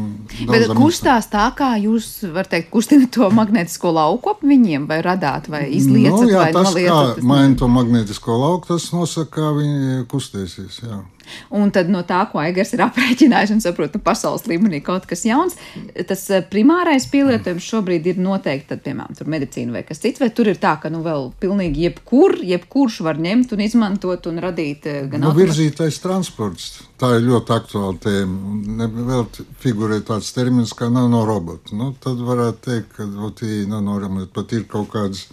[0.51, 5.49] Bet kustās tā, kā jūs, var teikt, kustināt to magnētisko lauku ap viņiem, vai radāt,
[5.53, 7.19] vai izliecat, nu, jā, vai tas, noliecat.
[7.21, 10.83] Kā maina to magnētisko lauku, tas nosaka, kā viņi kustēsies.
[10.85, 11.03] Jā.
[11.55, 15.25] Un tad no tā, ko Aigars ir aprēķinājis un saprot, nu, pasaules līmenī kaut kas
[15.27, 15.57] jauns,
[16.09, 20.51] tas eh, primārais pielietojums šobrīd ir noteikti, tad, piemēram, medicīna vai kas cits, vai tur
[20.53, 25.03] ir tā, ka, nu, vēl pilnīgi jebkur, jebkurš var ņemt un izmantot un radīt eh,
[25.11, 26.73] gan nu, virzītais transports.
[27.03, 28.89] Tā ir ļoti aktuāla tēma.
[28.93, 29.25] Vēl
[29.63, 31.75] figurē tāds termins kā nanoroboti.
[31.75, 35.27] Nu, tad varētu teikt, ka tie nanoroboti pat ir kaut kāds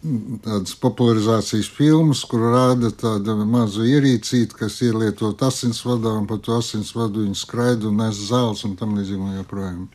[0.00, 7.26] tādas popularizācijas filmas, kur rāda tādu mazu ierīcīti, kas ielietot asinsvadā, un pa to asinsvadu
[7.26, 9.88] viņi skraida un nes zāles un tam līdzīgi joprojām.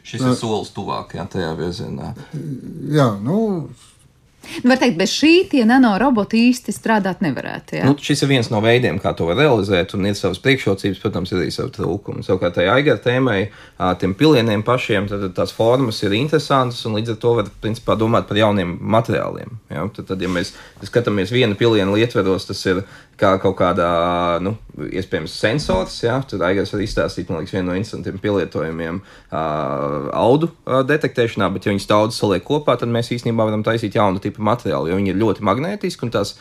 [0.00, 2.14] Šis Tā, ir solis tuvāk, jā, tajā virzienā.
[2.90, 3.68] Jā, nu,
[4.62, 7.78] Nu, var teikt, bez šī tie nanoroboti īsti strādāt nevarētu.
[7.78, 7.88] Ja?
[7.88, 11.42] Nu, šis ir viens no veidiem, kā to realizēt, un ir savas priekšrocības, protams, ir
[11.42, 12.24] arī savi trūkumi.
[12.26, 13.38] Savukārt, tai aigara tēmai,
[14.00, 18.28] tiem pilieniem pašiem, tad tās formas ir interesantas, un līdz ar to var principā domāt
[18.30, 19.58] par jauniem materiāliem.
[19.72, 19.88] Ja?
[19.96, 20.54] Tad, tad, ja mēs
[20.84, 22.84] skatāmies viena piliena ietveros, tas ir
[23.20, 23.88] kā kaut kādā,
[24.44, 24.54] nu,
[24.90, 25.96] iespējams, sensors.
[26.04, 26.18] Ja?
[26.28, 31.66] Tur Aigars var izstāstīt, man liekas, vienu no instantiem pielietojumiem uh, audu uh, detektēšanā, bet,
[31.66, 35.14] ja viņas daudz saliek kopā, tad mēs īstenībā varam taisīt jaunu tipu materiālu, jo viņi
[35.14, 36.36] ir ļoti magnētiski un tās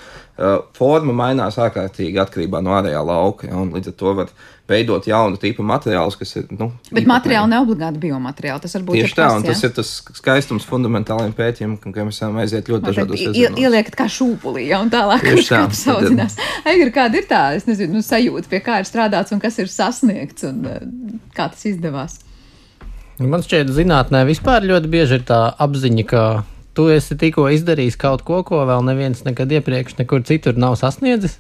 [0.73, 3.47] forma mainās ārkārtīgi atkarībā no ārējā lauka.
[3.51, 3.61] Ja?
[3.69, 4.31] Līdz ar to var
[4.69, 6.47] veidot jaunu tipu materiālus, kas ir.
[6.55, 8.63] Nu, Bet materiāli ne obligāti biomateriāli.
[8.63, 12.39] Tas var būt tieši tā, un tas ir tas skaistums fundamentāliem pētījumiem, ka mēs varam
[12.41, 13.59] aiziet ļoti dažādos veidos.
[13.61, 16.39] Ieliekat kā šūpulī, ja, un tālāk viņš tā saudzinās.
[16.69, 19.69] Aigar, kāda ir tā, es nezinu, nu, sajūta, pie kā ir strādāts un kas ir
[19.69, 20.85] sasniegts, un eh,
[21.35, 22.21] kā tas izdevās?
[23.21, 26.23] Man šķiet, zinātnē vispār ļoti bieži ir tā apziņa, ka
[26.77, 31.37] tu esi tikko izdarījis kaut ko, ko vēl neviens nekad iepriekš nekur citur nav sasniedzis.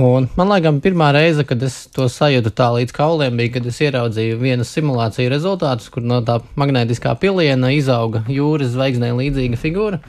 [0.00, 3.80] Un man liekas, pirmā reize, kad es to sajūtu tā līdz kauliem, bija, kad es
[3.84, 10.00] ieraudzīju vienas simulāciju rezultātus, kur no tā magnētiskā piliena izauga jūras zvaigznē līdzīga figūra.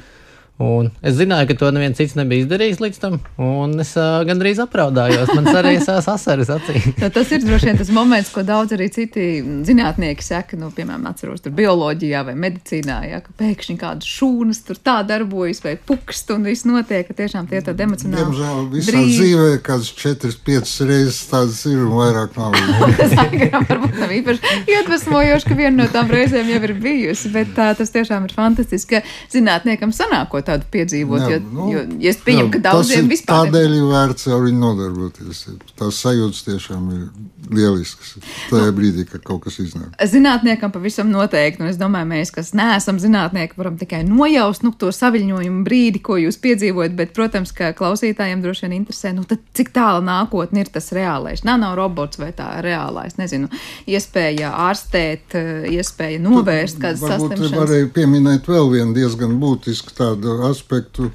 [0.62, 4.60] Un es zināju, ka to neviens cits nebija izdarījis līdz tam, un es uh, gandrīz
[4.62, 5.32] apraudājos.
[5.34, 6.92] Man arī sās asaras acīs.
[7.00, 9.26] nu, tas ir droši vien tas moments, ko daudz arī citi
[9.66, 14.78] zinātnieki saka, nu, piemēram, atceros tur bioloģijā vai medicīnā, ja, ka pēkšņi kādas šūnas tur
[14.78, 18.22] tā darbojas vai pukst un viss notiek, ka tiešām tie ir tādi emocionāli.
[18.22, 19.18] Diemžēl visā drīz.
[19.18, 22.60] dzīvē kāds 4-5 reizes tādas ir un vairāk nav.
[23.02, 27.72] tas varbūt nav īpaši iedvesmojoši, ka viena no tām reizēm jau ir bijusi, bet tā,
[27.82, 31.24] tas tiešām ir fantastiski, ka zinātniekam sanākot tādu piedzīvot.
[31.24, 33.48] Jā, jo, nu, jo, es pieņemu, jā, ka daudziem vispār.
[33.48, 35.44] Tādēļ ir vērts ar viņu nodarboties.
[35.80, 37.06] Tās sajūtas tiešām ir
[37.54, 38.14] lieliskas.
[38.50, 39.92] Tajā brīdī, kad kaut kas iznāk.
[40.10, 44.92] Zinātniekam pavisam noteikti, un es domāju, mēs, kas neesam zinātnieki, varam tikai nojaust nu, to
[44.96, 46.96] saviņojumu brīdi, ko jūs piedzīvojat.
[46.98, 51.44] Bet, protams, ka klausītājiem droši vien interesē, nu, cik tālu nākotnē ir tas reālais.
[51.48, 53.52] Nanorobots vai tā reālais, nezinu,
[53.90, 55.36] iespēja ārstēt,
[55.74, 57.58] iespēja novērst kādas saslimšanas.
[57.58, 61.10] Varēja pieminēt vēl vienu diezgan būtisku tādu aspektu.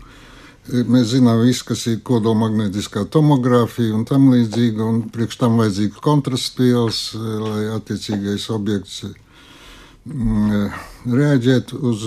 [0.69, 6.99] Mēs zinām, visu, kas ir kodolmagnētiskā tomogrāfija un tam līdzīga, un priekš tam vajadzīga kontrastspieles,
[7.17, 9.07] lai attiecīgais objekts
[10.05, 10.69] mm,
[11.09, 12.05] reaģētu uz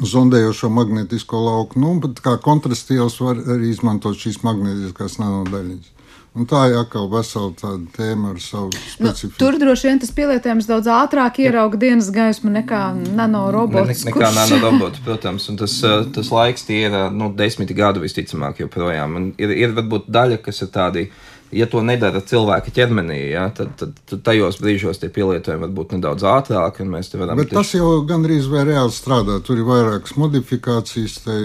[0.00, 1.80] zondējošo magnētisko lauku.
[1.80, 1.92] Nu,
[2.24, 5.95] kā kontrastspieles var arī izmantot šīs magnētiskās nanodaļiņas.
[6.36, 9.32] Un tā ir atkal vesela tāda tēma ar savu nu, specifiku.
[9.32, 12.80] Nu, tur droši vien tas pielietojums daudz ātrāk ierauga dienas gaismu nekā
[13.16, 13.88] nanorobots.
[13.88, 18.04] Ne, ne, nekā nanorobots, protams, un tas, eh, tas laiks tie ir nu, desmiti gadu
[18.04, 19.16] visticamāk joprojām.
[19.16, 21.06] Un ir, ir varbūt daļa, kas ir tādi
[21.54, 25.96] ja to nedara cilvēka ķermenī, ja, tad, tad, tad tajos brīžos tie pielietojumi var būt
[25.96, 26.86] nedaudz ātrāki.
[26.90, 27.54] Bet tieši...
[27.54, 29.38] tas jau gandrīz vai reāli strādā.
[29.46, 31.38] Tur ir vairākas modifikācijas, tai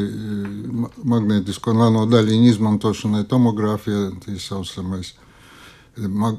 [1.14, 5.14] magnētisko nanodaļiņu izmantošanai, tomogrāfijā, tā saucamais.
[6.02, 6.38] Mag,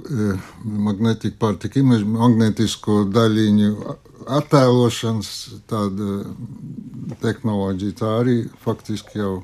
[0.65, 3.97] magnetic particle image, magnētisko daļiņu
[4.33, 5.33] attēlošanas
[5.69, 6.23] tāda
[7.21, 9.43] tehnoloģija, tā arī faktiski jau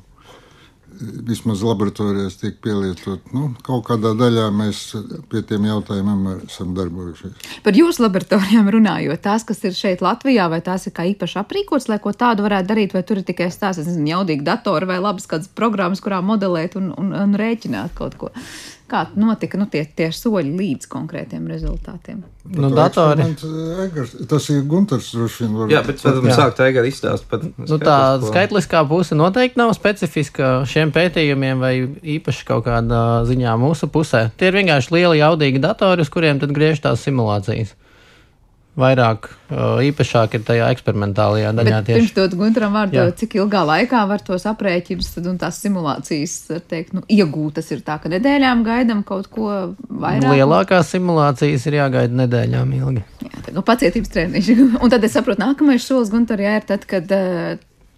[1.01, 3.33] vismaz laboratorijās tiek pielietot.
[3.35, 4.83] Nu, kaut kādā daļā mēs
[5.31, 7.37] pie tiem jautājumiem esam darbojušies.
[7.67, 11.89] Par jūsu laboratorijām runājot, tās, kas ir šeit Latvijā, vai tās ir kā īpaši aprīkots,
[11.91, 15.29] lai ko tādu varētu darīt, vai tur ir tikai stāsts, nezinu, jaudīgi datori vai labas
[15.31, 18.33] kādas programmas, kurā modelēt un, un, un rēķināt kaut ko.
[18.89, 22.23] Kā notika nu, tie, tie soļi līdz konkrētiem rezultātiem?
[22.49, 23.27] Nu, datori.
[23.85, 25.11] Egars, tas ir Gunārs.
[25.69, 30.95] Jā, bet varam sākt Egars izstāst par nu, tā skaitliskā puse noteikti nav specifiska šiem
[30.97, 31.75] pētījumiem vai
[32.17, 34.31] īpaši kaut kādā ziņā mūsu pusē.
[34.41, 37.77] Tie ir vienkārši lieli jaudīgi datori, uz kuriem tad griež tās simulācijas
[38.79, 39.29] vairāk
[39.89, 41.81] īpašāk ir tajā eksperimentālajā daļā.
[41.83, 46.37] Bet pirms dot Gunteram vārdu, cik ilgā laikā var tos aprēķinus un tās simulācijas
[46.71, 47.59] teikt, nu, iegūt?
[47.59, 49.51] Tas ir tā, ka nedēļām gaidām kaut ko
[49.89, 50.31] vairāk.
[50.39, 53.07] Lielākās simulācijas ir jāgaida nedēļām ilgi.
[53.27, 54.53] Jā, tā, nu, pacietības treniņš.
[54.83, 57.11] un tad es saprotu, nākamais solis Gunter, jā, ir tad, kad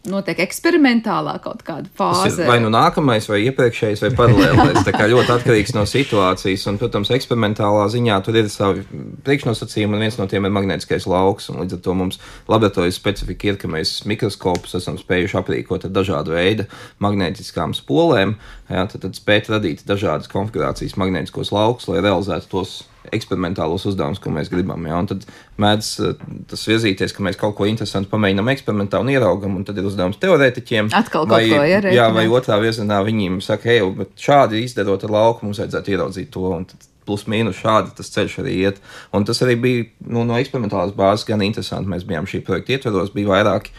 [0.09, 2.47] notiek eksperimentālā kaut kāda fāze.
[2.49, 4.81] Vai nu nākamais, vai iepriekšējais, vai paralēlais.
[4.87, 6.65] Tā kā ļoti atkarīgs no situācijas.
[6.71, 8.85] Un, protams, eksperimentālā ziņā tur ir savi
[9.27, 11.51] priekšnosacījumi, un viens no tiem ir magnētiskais lauks.
[11.53, 16.37] Līdz ar to mums laboratorijas specifika ir, ka mēs mikroskopus esam spējuši aprīkot ar dažādu
[16.37, 16.69] veidu
[17.05, 18.39] magnētiskām spolēm.
[18.71, 24.33] Jā, tad, tad spēt radīt dažādas konfigurācijas magnētiskos laukus, lai realizētu tos eksperimentālos uzdevumus, ko
[24.35, 24.85] mēs gribam.
[24.89, 24.99] Ja?
[25.01, 25.25] Un tad
[25.61, 29.81] mēdz eh, tas virzīties, ka mēs kaut ko interesantu pamēģinām eksperimentā un ieraugam, un tad
[29.81, 30.93] ir uzdevums teorētiķiem.
[30.97, 31.97] Atkal vai, kaut ko ierēķināt.
[31.97, 36.33] Jā, vai otrā virzienā viņiem saka, hei, bet šādi izdarot ar lauku mums vajadzētu ieraudzīt
[36.35, 36.47] to.
[36.61, 38.81] Un tad plus mīnus šādi tas ceļš arī iet.
[39.17, 41.91] Un tas arī bija nu, no eksperimentālās bāzes gan interesanti.
[41.91, 43.75] Mēs bijām šī projekta ietveros, bija vairāki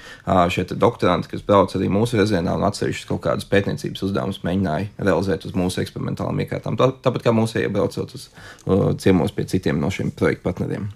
[0.51, 5.47] šie doktoranti, kas brauc arī mūsu virzienā un atsevišķus kaut kādus pētniecības uzdevumus mēģināja realizēt
[5.47, 6.77] uz mūsu eksperimentālām iekārtām.
[6.79, 10.89] Tā, tāpat kā mūsu iebraucot uz uh, ciemos pie citiem no šiem projektu partneriem.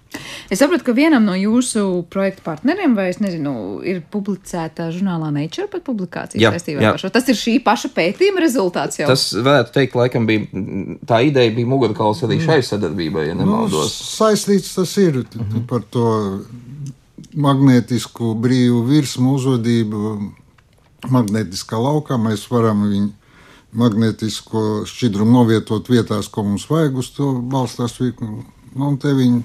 [0.52, 5.68] Es saprotu, ka vienam no jūsu projektu partneriem, vai es nezinu, ir publicēta žurnālā Nature
[5.72, 7.10] pat publikācija saistībā ar šo.
[7.14, 9.08] Tas ir šī paša pētījuma rezultāts jau.
[9.10, 10.46] Tas varētu teikt, laikam bija
[11.08, 13.92] tā ideja bija mugurkauls arī šai sadarbībai, ja nemaldos.
[13.96, 15.66] Nu, saistīts tas ir mm -hmm.
[15.66, 16.40] par to
[17.34, 20.16] magnētisku brīvu virsmu uzvedību.
[21.12, 23.12] Magnētiskā laukā mēs varam viņu
[23.76, 27.98] magnētisko šķidrumu novietot vietās, ko mums vajag, uz to balstās.
[28.20, 29.42] Nu, un te viņi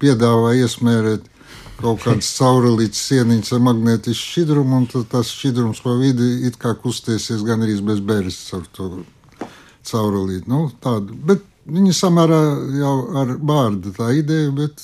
[0.00, 1.28] piedāvā iesmērēt
[1.80, 7.44] kaut kādas caurulītas sieniņas ar magnētisku šķidrumu, un tas šķidrums pa vidi it kā kustēsies
[7.46, 8.90] gan arī bez bērres ar to
[9.86, 10.48] caurulīti.
[10.50, 11.16] Nu, tādu.
[11.28, 12.40] Bet viņi samērā
[12.80, 14.82] jau ar bārdu tā ideja, bet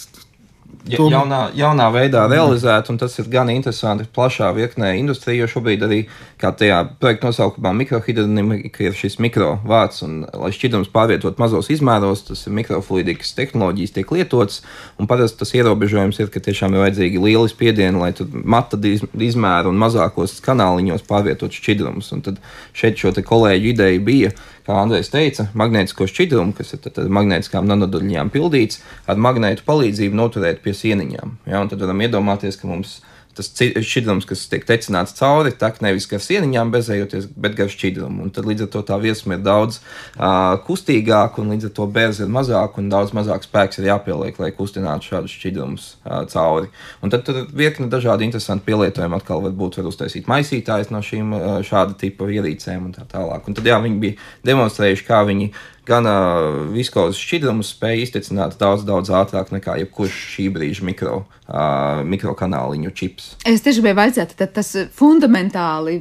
[0.91, 1.07] to...
[1.13, 5.99] jaunā, jaunā veidā realizēt, un tas ir gan interesanti plašā virknē industrija, jo šobrīd arī,
[6.41, 12.25] kā tajā projekta nosaukumā, mikrohidrodinamika ir šis mikro vārds, un lai šķidrums pārvietot mazos izmēros,
[12.29, 14.63] tas ir mikrofluidikas tehnoloģijas tiek lietots,
[14.99, 19.73] un parasti tas ierobežojums ir, ka tiešām ir vajadzīgi lieli spiedieni, lai tur mata izmēru
[19.73, 22.43] un mazākos kanāliņos pārvietot šķidrumus, un tad
[22.77, 24.35] šeit šo te kolēģu ideja bija,
[24.67, 30.63] kā Andrejs teica, magnētisko šķidrumu, kas ir tad, magnētiskām nanodaļiņām pildīts, ar magnētu palīdzību noturēt
[30.65, 31.39] pie sieniņām.
[31.51, 31.65] Ja?
[31.71, 36.23] Tad varam iedomāties, ka mums ir tas šķidrums, kas tiek tecināts cauri, tak nevis gar
[36.23, 38.27] sieniņām bezējoties, bet gar šķidrumu.
[38.27, 41.89] Un tad līdz ar to tā viesma ir daudz uh, kustīgāka, un līdz ar to
[41.97, 46.71] bērns ir mazāk, un daudz mazāk spēks ir jāpieliek, lai kustinātu šādus šķidrumus uh, cauri.
[47.03, 51.37] Un tad tur virkne dažādi interesanti pielietojumi atkal var būt, var uztaisīt maisītājs no šīm
[51.37, 53.49] uh, šāda tipa ierīcēm un tā tālāk.
[53.49, 54.21] Un tad jā, viņi bija
[54.53, 55.53] demonstrējuši, kā viņi
[55.87, 62.03] gan uh, viskozes šķidrumus spēja iztecināt daudz, daudz ātrāk nekā jebkurš šī brīža mikro, uh,
[62.07, 63.33] mikrokanāliņu čips.
[63.49, 65.99] Es tieši gribēju vaicāt, tad tas fundamentāli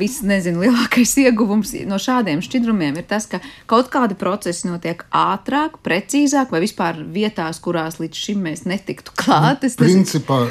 [0.00, 3.40] viss, nezinu, lielākais ieguvums no šādiem šķidrumiem ir tas, ka
[3.70, 9.64] kaut kādi procesi notiek ātrāk, precīzāk vai vispār vietās, kurās līdz šim mēs netiktu klāt.
[9.64, 10.44] Es Principā,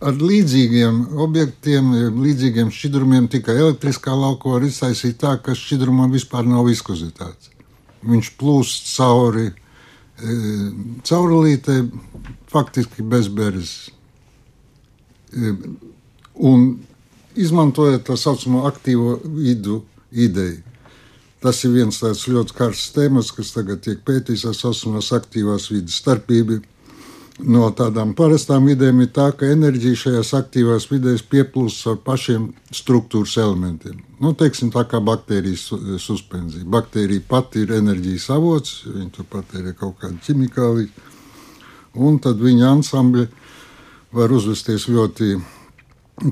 [0.00, 6.64] ar līdzīgiem objektiem, līdzīgiem šķidrumiem, tikai elektriskā lauko var iztaisīt tā, ka šķidrumam vispār nav
[6.72, 7.51] viskozitātes
[8.06, 9.54] viņš plūst cauri e,
[11.08, 11.86] caurulītei,
[12.52, 13.72] faktiski bez beres.
[15.32, 15.54] E,
[16.34, 16.66] un
[17.38, 20.60] izmantojot tā saucamo aktīvo vidu ideju.
[21.42, 25.96] Tas ir viens tāds ļoti karsts temats, kas tagad tiek pētīts, tā saucamās aktīvās vidas
[25.98, 26.60] starpība
[27.42, 33.36] no tādām parastām vidēm ir tā, ka enerģija šajās aktīvās vidēs pieplūst ar pašiem struktūras
[33.42, 34.00] elementiem.
[34.22, 35.68] Nu, teiksim, tā kā baktērijas
[36.02, 36.66] suspenzija.
[36.70, 41.08] Baktērija pati ir enerģijas avots, viņa tur patērē kaut kādu ķimikāliju,
[42.02, 43.26] un tad viņa ansambļi
[44.12, 45.34] var uzvesties ļoti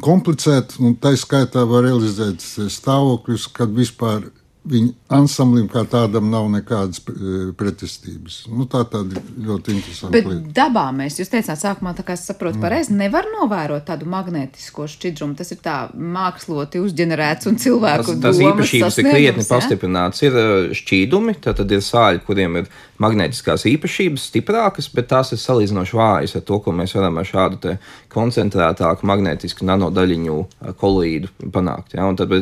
[0.05, 4.29] komplicēti, un tā skaitā var realizēt stāvokļus, kad vispār
[4.69, 8.43] viņa ansamblim kā tādam nav nekādas e, pretestības.
[8.53, 10.53] Nu, tā tāda ļoti interesanta Bet lieta.
[10.59, 12.65] dabā mēs, jūs teicāt, sākumā, tā kā es saprotu mm.
[12.67, 15.37] pareizi, nevar novērot tādu magnētisko šķidrumu.
[15.39, 19.49] Tas ir tā māksloti uzģenerēts un cilvēku tas, tas īpašības ir krietni ja?
[19.49, 20.25] pastiprināts.
[20.29, 20.47] Ir e,
[20.77, 22.71] šķīdumi, tad ir sāļi, kuriem ir
[23.01, 27.79] magnētiskās īpašības stiprākas, bet tās ir salīdzinoši vājas ar to, ko mēs varam ar šādu
[28.13, 31.97] koncentrētāku magnētisku nanodaļiņu e, kolīdu panākt.
[31.97, 32.05] Ja?
[32.11, 32.37] Un tad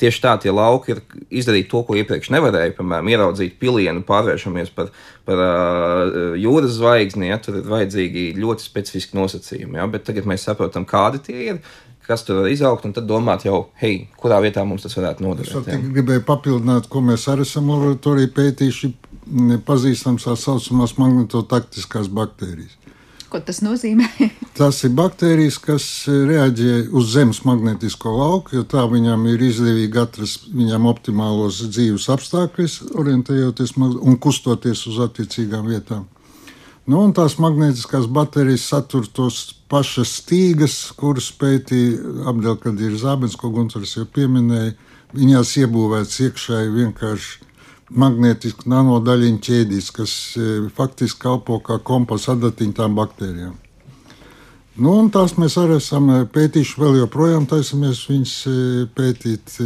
[0.00, 2.76] tieši tā tie lauki ir izdarīti izdarīt to, ko iepriekš nevarēja.
[2.76, 4.90] Piemēram, ieraudzīt pilienu, pārvēršamies par,
[5.26, 7.30] par uh, jūras zvaigzni.
[7.30, 9.78] Ja, tur ir vajadzīgi ļoti specifiski nosacījumi.
[9.78, 11.60] Ja, bet tagad mēs saprotam, kādi tie ir.
[12.08, 15.68] Kas tur var izaugt, un tad domāt, jau, hei, kurā vietā mums tas varētu noderēt.
[15.68, 18.94] Es gribēju papildināt, ko mēs arī esam laboratorijā pētījuši.
[19.68, 22.77] Pazīstams tā saucamās magnetotaktiskās baktērijas.
[23.28, 24.08] Ko tas nozīmē?
[24.58, 30.46] tas ir baktērijas, kas reaģē uz Zemes magnetisko lauku, jo tā viņam ir izdevīgi atrast
[30.54, 36.06] viņam optimālos dzīves apstākļus, orientējoties un kustoties uz attiecīgām vietām.
[36.88, 44.06] Nu, tās magnētiskās baterijas satur tos pašas stīgas, kuras pētīja Abdelkadir Zābens, ko Gunārs jau
[44.08, 44.72] pieminēja.
[45.12, 47.47] Viņās iebūvēts iekšēji vienkārši
[47.90, 53.56] magnētisku nanodaļiņu ķēdīs, kas e, faktiski kalpo kā kompas adatiņu tām baktērijām.
[54.78, 58.56] Nu, tās mēs arī esam e, pētījuši, vēl joprojām taisamies viņas e,
[58.98, 59.56] pētīt.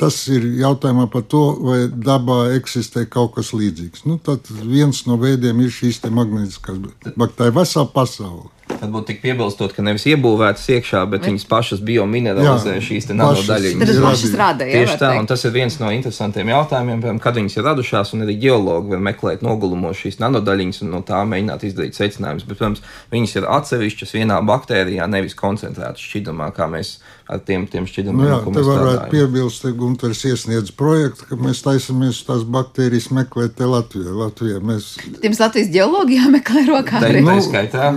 [0.00, 4.06] Tas ir jautājumā par to, vai dabā eksistē kaut kas līdzīgs.
[4.08, 6.80] Nu, tad viens no veidiem ir šīs magnētiskās
[7.16, 8.48] baktērijas, vesela pasaule.
[8.68, 13.80] Varbūt tik piebilstot, ka nevis iebūvētas iekšā, bet viņas pašas biomineralizē šīs nanodaļiņas.
[13.82, 17.38] Tad tas pašas rada, Tieši tā, un tas ir viens no interesantiem jautājumiem, piemēram, kad
[17.38, 21.66] viņas ir radušās, un arī geologi var meklēt nogulumos šīs nanodaļiņas un no tā mēģināt
[21.68, 22.46] izdarīt secinājumus.
[22.48, 26.98] Bet, protams, viņas ir atsevišķas vienā baktērijā, nevis koncentrētas šķidrumā, kā mēs
[27.28, 28.22] ar tiem, tiem šķidrumiem.
[28.24, 33.58] Nu jā, te varētu piebilst, ka Gunteris iesniedz projektu, ka mēs taisamies tās baktērijas meklēt
[33.58, 34.14] te Latvijā.
[34.24, 34.94] Latvijā mēs...
[35.20, 37.02] Tiems Latvijas ģeologi jāmeklē rokā.
[37.04, 37.92] Tā ir nu, skaitā.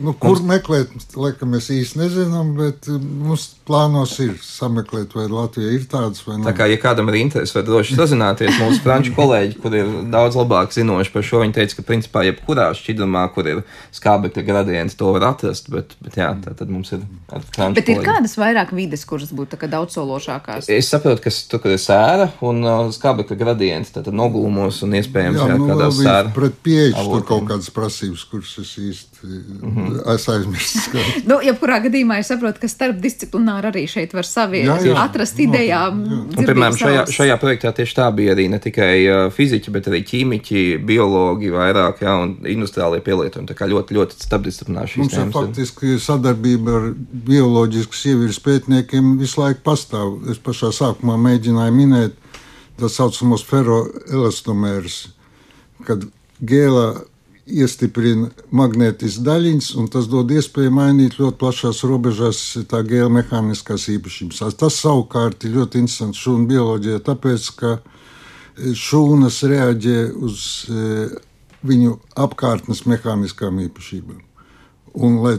[0.00, 0.44] Nu, kur mums...
[0.48, 6.24] meklēt, laikam mēs īsti nezinām, bet uh, mums plānos ir sameklēt, vai Latvija ir tādas
[6.26, 6.48] vai nē.
[6.48, 8.58] Tā kā, ja kādam ir interesi, var droši sazināties.
[8.60, 12.68] Mūsu franču kolēģi, kur ir daudz labāk zinoši par šo, viņi teica, ka principā jebkurā
[12.76, 13.62] šķidrumā, kur ir
[13.94, 18.00] skābekļa gradients, to var atrast, bet, bet jā, tā tad mums ir franču Bet ir
[18.00, 18.08] kolēģi.
[18.10, 20.68] kādas vairāk vides, kuras būtu daudz sološākās?
[20.72, 25.50] Es saprotu, ka tur, ir sēra un uh, skābekļa gradients, tad nogulumos un iespējams, jā,
[25.54, 26.34] jā nu, kādās sēra.
[26.34, 30.14] Pret pieeju tur kaut kādas prasības, kuras es īsti -hmm.
[30.14, 31.02] es aizmirsu.
[31.30, 34.94] nu, jebkurā gadījumā es saprotu, ka starpdisciplināri arī šeit var savi jā, jā.
[35.00, 39.88] atrast un, piemēram, šajā, šajā projektā tieši tā bija arī ne tikai uh, fiziķi, bet
[39.90, 43.48] arī ķīmiķi, biologi vairāk, jā, un industriālie pielietojumi.
[43.50, 46.90] Tā kā ļoti, ļoti starpdisciplināri Mums ir faktiski sadarbība ar
[47.28, 50.18] bioloģiskas ievirs pētniekiem visu laiku pastāv.
[50.30, 52.20] Es pašā sākumā mēģināju minēt
[52.80, 55.00] tā saucamos ferroelastomērus,
[55.86, 56.06] kad
[56.42, 56.88] gēlā
[57.44, 62.40] iestiprina magnētiskas daļiņas, un tas dod iespēju mainīt ļoti plašās robežās
[62.70, 64.40] tā gēla mehāniskās īpašības.
[64.60, 67.76] Tas savukārt ir ļoti interesants šūnu bioloģijā, tāpēc, ka
[68.56, 70.40] šūnas reaģē uz
[70.70, 70.88] e,
[71.66, 74.20] viņu apkārtnes mehāniskām īpašībām.
[74.94, 75.34] Un, lai,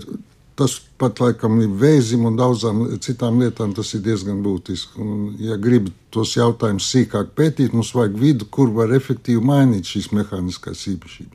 [0.59, 4.99] tas pat laikam ir vēzim un daudzām citām lietām, tas ir diezgan būtiski.
[5.01, 10.11] Un, ja gribi tos jautājumus sīkāk pētīt, mums vajag vidu, kur var efektīvi mainīt šīs
[10.15, 11.34] mehāniskās īpašības.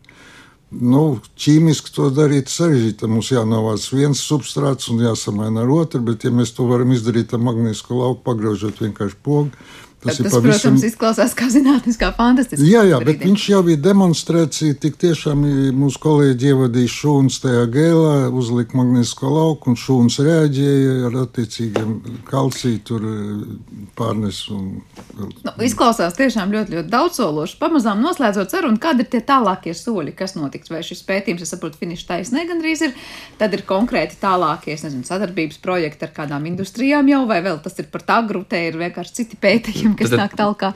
[0.71, 3.09] Nu, ķīmiski to darīt sarežģīti.
[3.11, 7.43] Mums jānovāc viens substrāts un jāsamaina ar otru, bet, ja mēs to varam izdarīt ar
[7.43, 9.51] magnētisko lauku, pagraužot vienkārši pogu,
[10.01, 10.47] Tas, tas pavisam...
[10.49, 12.65] protams, izklausās kā zinātniskā fantastiska.
[12.65, 14.77] Jā, jā, bet viņš jau bija demonstrācija.
[14.81, 15.43] Tik tiešām
[15.77, 21.93] mūsu kolēģi ievadīja šūnas tajā gēlā, uzlika magnētisko lauku, un šūnas reaģēja ar attiecīgiem
[22.31, 24.41] kalciju tur eh, pārnes.
[24.57, 24.81] Un...
[25.21, 27.59] Nu, izklausās tiešām ļoti, ļoti daudzsološi.
[27.61, 30.73] Pamazām noslēdzot sarunu, kādi ir tie tālākie soļi, kas notiks?
[30.73, 32.95] Vai šis pētījums, es saprotu, finiša taisnē gandrīz ir,
[33.41, 37.77] tad ir konkrēti tālākie, es nezinu, sadarbības projekti ar kādām industrijām jau, vai vēl tas
[37.83, 40.73] ir par tā grūtē, ir vienkārši citi pētījumi kas Tad, nāk tālāk.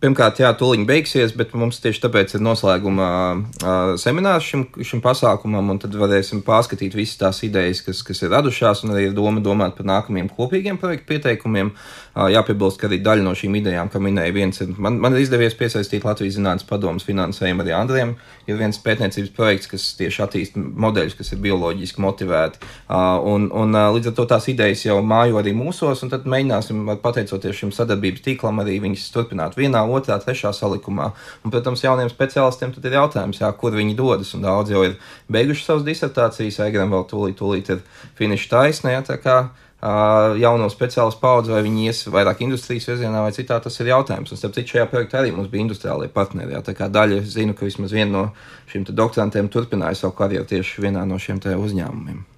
[0.00, 5.74] Pirmkārt, jā, tūlīt beigsies, bet mums tieši tāpēc ir noslēguma uh, seminārs šim, šim pasākumam,
[5.74, 9.44] un tad varēsim pārskatīt visas tās idejas, kas, kas ir radušās, un arī ir doma
[9.44, 11.74] domāt par nākamajiem kopīgiem projektu pieteikumiem.
[11.74, 15.22] Uh, jāpiebilst, ka arī daļa no šīm idejām, kā minēja, viens ir, man, man ir
[15.24, 18.14] izdevies piesaistīt Latvijas Zinātnes padomus finansējumu arī Andriem.
[18.50, 24.10] Ir viens pētniecības projekts, kas tieši attīst modeļus, kas ir bioloģiski motivēti, un, un līdz
[24.10, 28.62] ar to tās idejas jau mājo arī mūsos, un tad mēģināsim, pateicoties šim sadarbības tīklam,
[28.64, 31.12] arī viņas turpināt vienā otrā, trešā salikumā.
[31.44, 34.34] Un, protams, jauniem speciālistiem tad ir jautājums, jā, kur viņi dodas.
[34.34, 34.98] Un daudz jau ir
[35.30, 37.84] beiguši savas disertācijas, Egram vēl tūlīt, tūlīt ir
[38.18, 38.98] finiša taisnē.
[39.00, 44.32] Uh, jauno speciālistu paudzi, vai viņi ies vairāk industrijas virzienā vai citā, tas ir jautājums.
[44.32, 46.52] Un, starp citu, šajā projektā arī mums bija industriālie partneri.
[46.56, 48.26] Jā, tā kā daļa, zinu, ka vismaz viena no
[48.70, 52.29] šiem doktorantiem turpināja savu karjeru tieši vienā no šiem uzņēmumiem.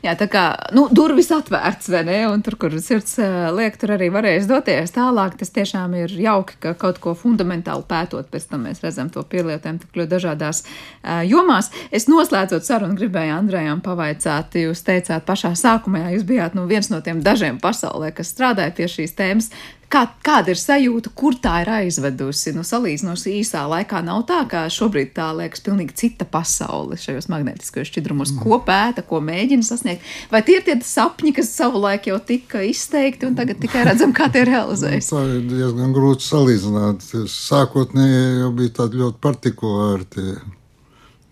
[0.00, 0.42] Jā, tā kā
[0.72, 2.18] nu, durvis atvērts, vai ne?
[2.32, 3.18] Un tur, kur sirds
[3.52, 5.34] liek, tur arī varēs doties tālāk.
[5.40, 9.82] Tas tiešām ir jauki, ka kaut ko fundamentāli pētot, pēc tam mēs redzam to pielietojumu
[9.82, 11.68] tik ļoti dažādās uh, jomās.
[11.92, 17.02] Es noslēdzot sarunu, gribēju Andrejam pavaicāt, jūs teicāt pašā sākumā, jūs bijāt nu, viens no
[17.04, 19.52] tiem dažiem pasaulē, kas strādāja pie šīs tēmas.
[19.90, 22.52] Kā, kāda ir sajūta, kur tā ir aizvedusi?
[22.54, 27.90] Nu, salīdzinoši īsā laikā nav tā, ka šobrīd tā liekas pilnīgi cita pasaule šajos magnetiskajos
[27.90, 28.30] šķidrumos.
[28.36, 28.44] Mm.
[28.44, 30.06] Ko pēta, ko mēģina sasniegt?
[30.30, 34.28] Vai tie ir tie sapņi, kas savulaik jau tika izteikti un tagad tikai redzam, kā
[34.30, 35.10] tie realizējas?
[35.10, 37.10] Nu, tā ir diezgan grūti salīdzināt.
[37.34, 40.36] Sākotnēji jau bija tādi ļoti partikulāri tie,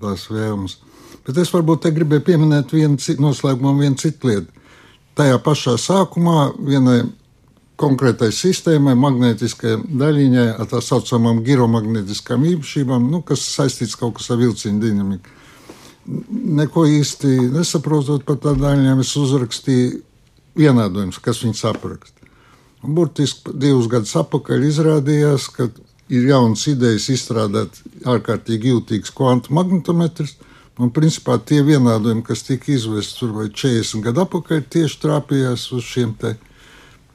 [0.03, 0.81] tās vēlmes.
[1.29, 4.67] Bet es varbūt te gribēju pieminēt vienu noslēgumā, vienu citu lietu.
[5.15, 7.05] Tajā pašā sākumā vienai
[7.79, 14.41] konkrētai sistēmai, magnētiskai daļiņai, ar tā saucamām giromagnētiskām īpašībām, nu, kas saistīts kaut kas ar
[14.43, 15.35] vilcienu dinamiku.
[16.59, 20.01] Neko īsti nesaprotot par tādām daļiņām, es uzrakstīju
[20.59, 22.17] vienādojumus, kas viņas apraksta.
[22.83, 25.69] Burtiski divus gadus atpakaļ izrādījās, ka
[26.09, 30.37] ir jaunas idejas izstrādāt ārkārtīgi jūtīgs kvantu magnetometrs.
[30.79, 35.83] Un, principā, tie vienādojumi, kas tika izvesti tur vai 40 gadu atpakaļ, tieši trāpījās uz
[35.83, 36.37] šiem te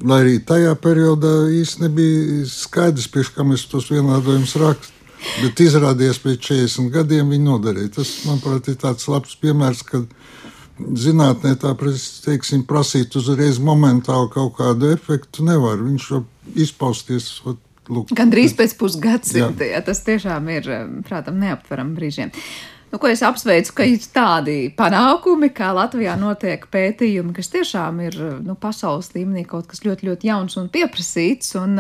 [0.04, 5.00] Lai arī tajā periodā īstenībā nebija skaidrs, pie kā mēs tos vienādojumus rakstām.
[5.40, 7.94] Bet izrādījās pēc 40 gadiem viņi nodarīja.
[7.98, 10.10] Tas, manuprāt, ir tāds labs piemērs, kad
[10.80, 11.72] zinātnē tā
[12.26, 15.80] teiksim, prasīt uzreiz momentāli kaut kādu efektu nevar.
[15.80, 16.26] Viņš var
[16.66, 17.30] izpausties.
[17.92, 20.70] Lūk, Gan drīz pēc pusgadsimta, ja tas tiešām ir,
[21.04, 22.32] prātam, neaptveram brīžiem.
[22.94, 28.18] Nu, ko es apsveicu, ka ir tādi panākumi, kā Latvijā notiek pētījumi, kas tiešām ir
[28.46, 31.56] nu, pasaules līmenī kaut kas ļoti, ļoti jauns un pieprasīts.
[31.58, 31.74] Un,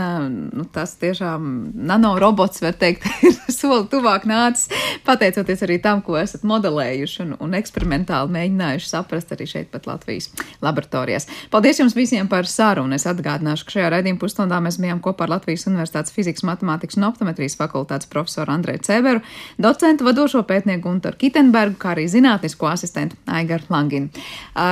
[0.57, 1.51] nu, tas tiešām
[1.85, 4.71] nanorobots, var teikt, ir soli tuvāk nācis,
[5.05, 10.31] pateicoties arī tam, ko esat modelējuši un, un eksperimentāli mēģinājuši saprast arī šeit pat Latvijas
[10.65, 11.29] laboratorijās.
[11.53, 12.97] Paldies jums visiem par sarunu.
[12.97, 17.05] Es atgādināšu, ka šajā raidījuma pusstundā mēs bijām kopā ar Latvijas Universitātes fizikas, matemātikas un
[17.11, 19.21] optometrijas fakultātes profesoru Andreju Ceberu,
[19.61, 24.23] docentu vadošo pētnieku un Gunteru Kitenbergu, kā arī zinātnisko asistentu Aigaru Langinu.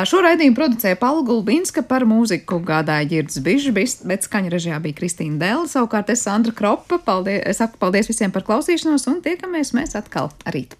[0.07, 5.41] Šo raidījumu producēja Paula Gulbinska par mūziku gādāja Girds Bižbis, bet skaņa režijā bija Kristīna
[5.41, 7.01] Dēla, savukārt es Sandra Kropa.
[7.03, 10.77] Paldies, es saku paldies visiem par klausīšanos un tiekamies mēs atkal rīt.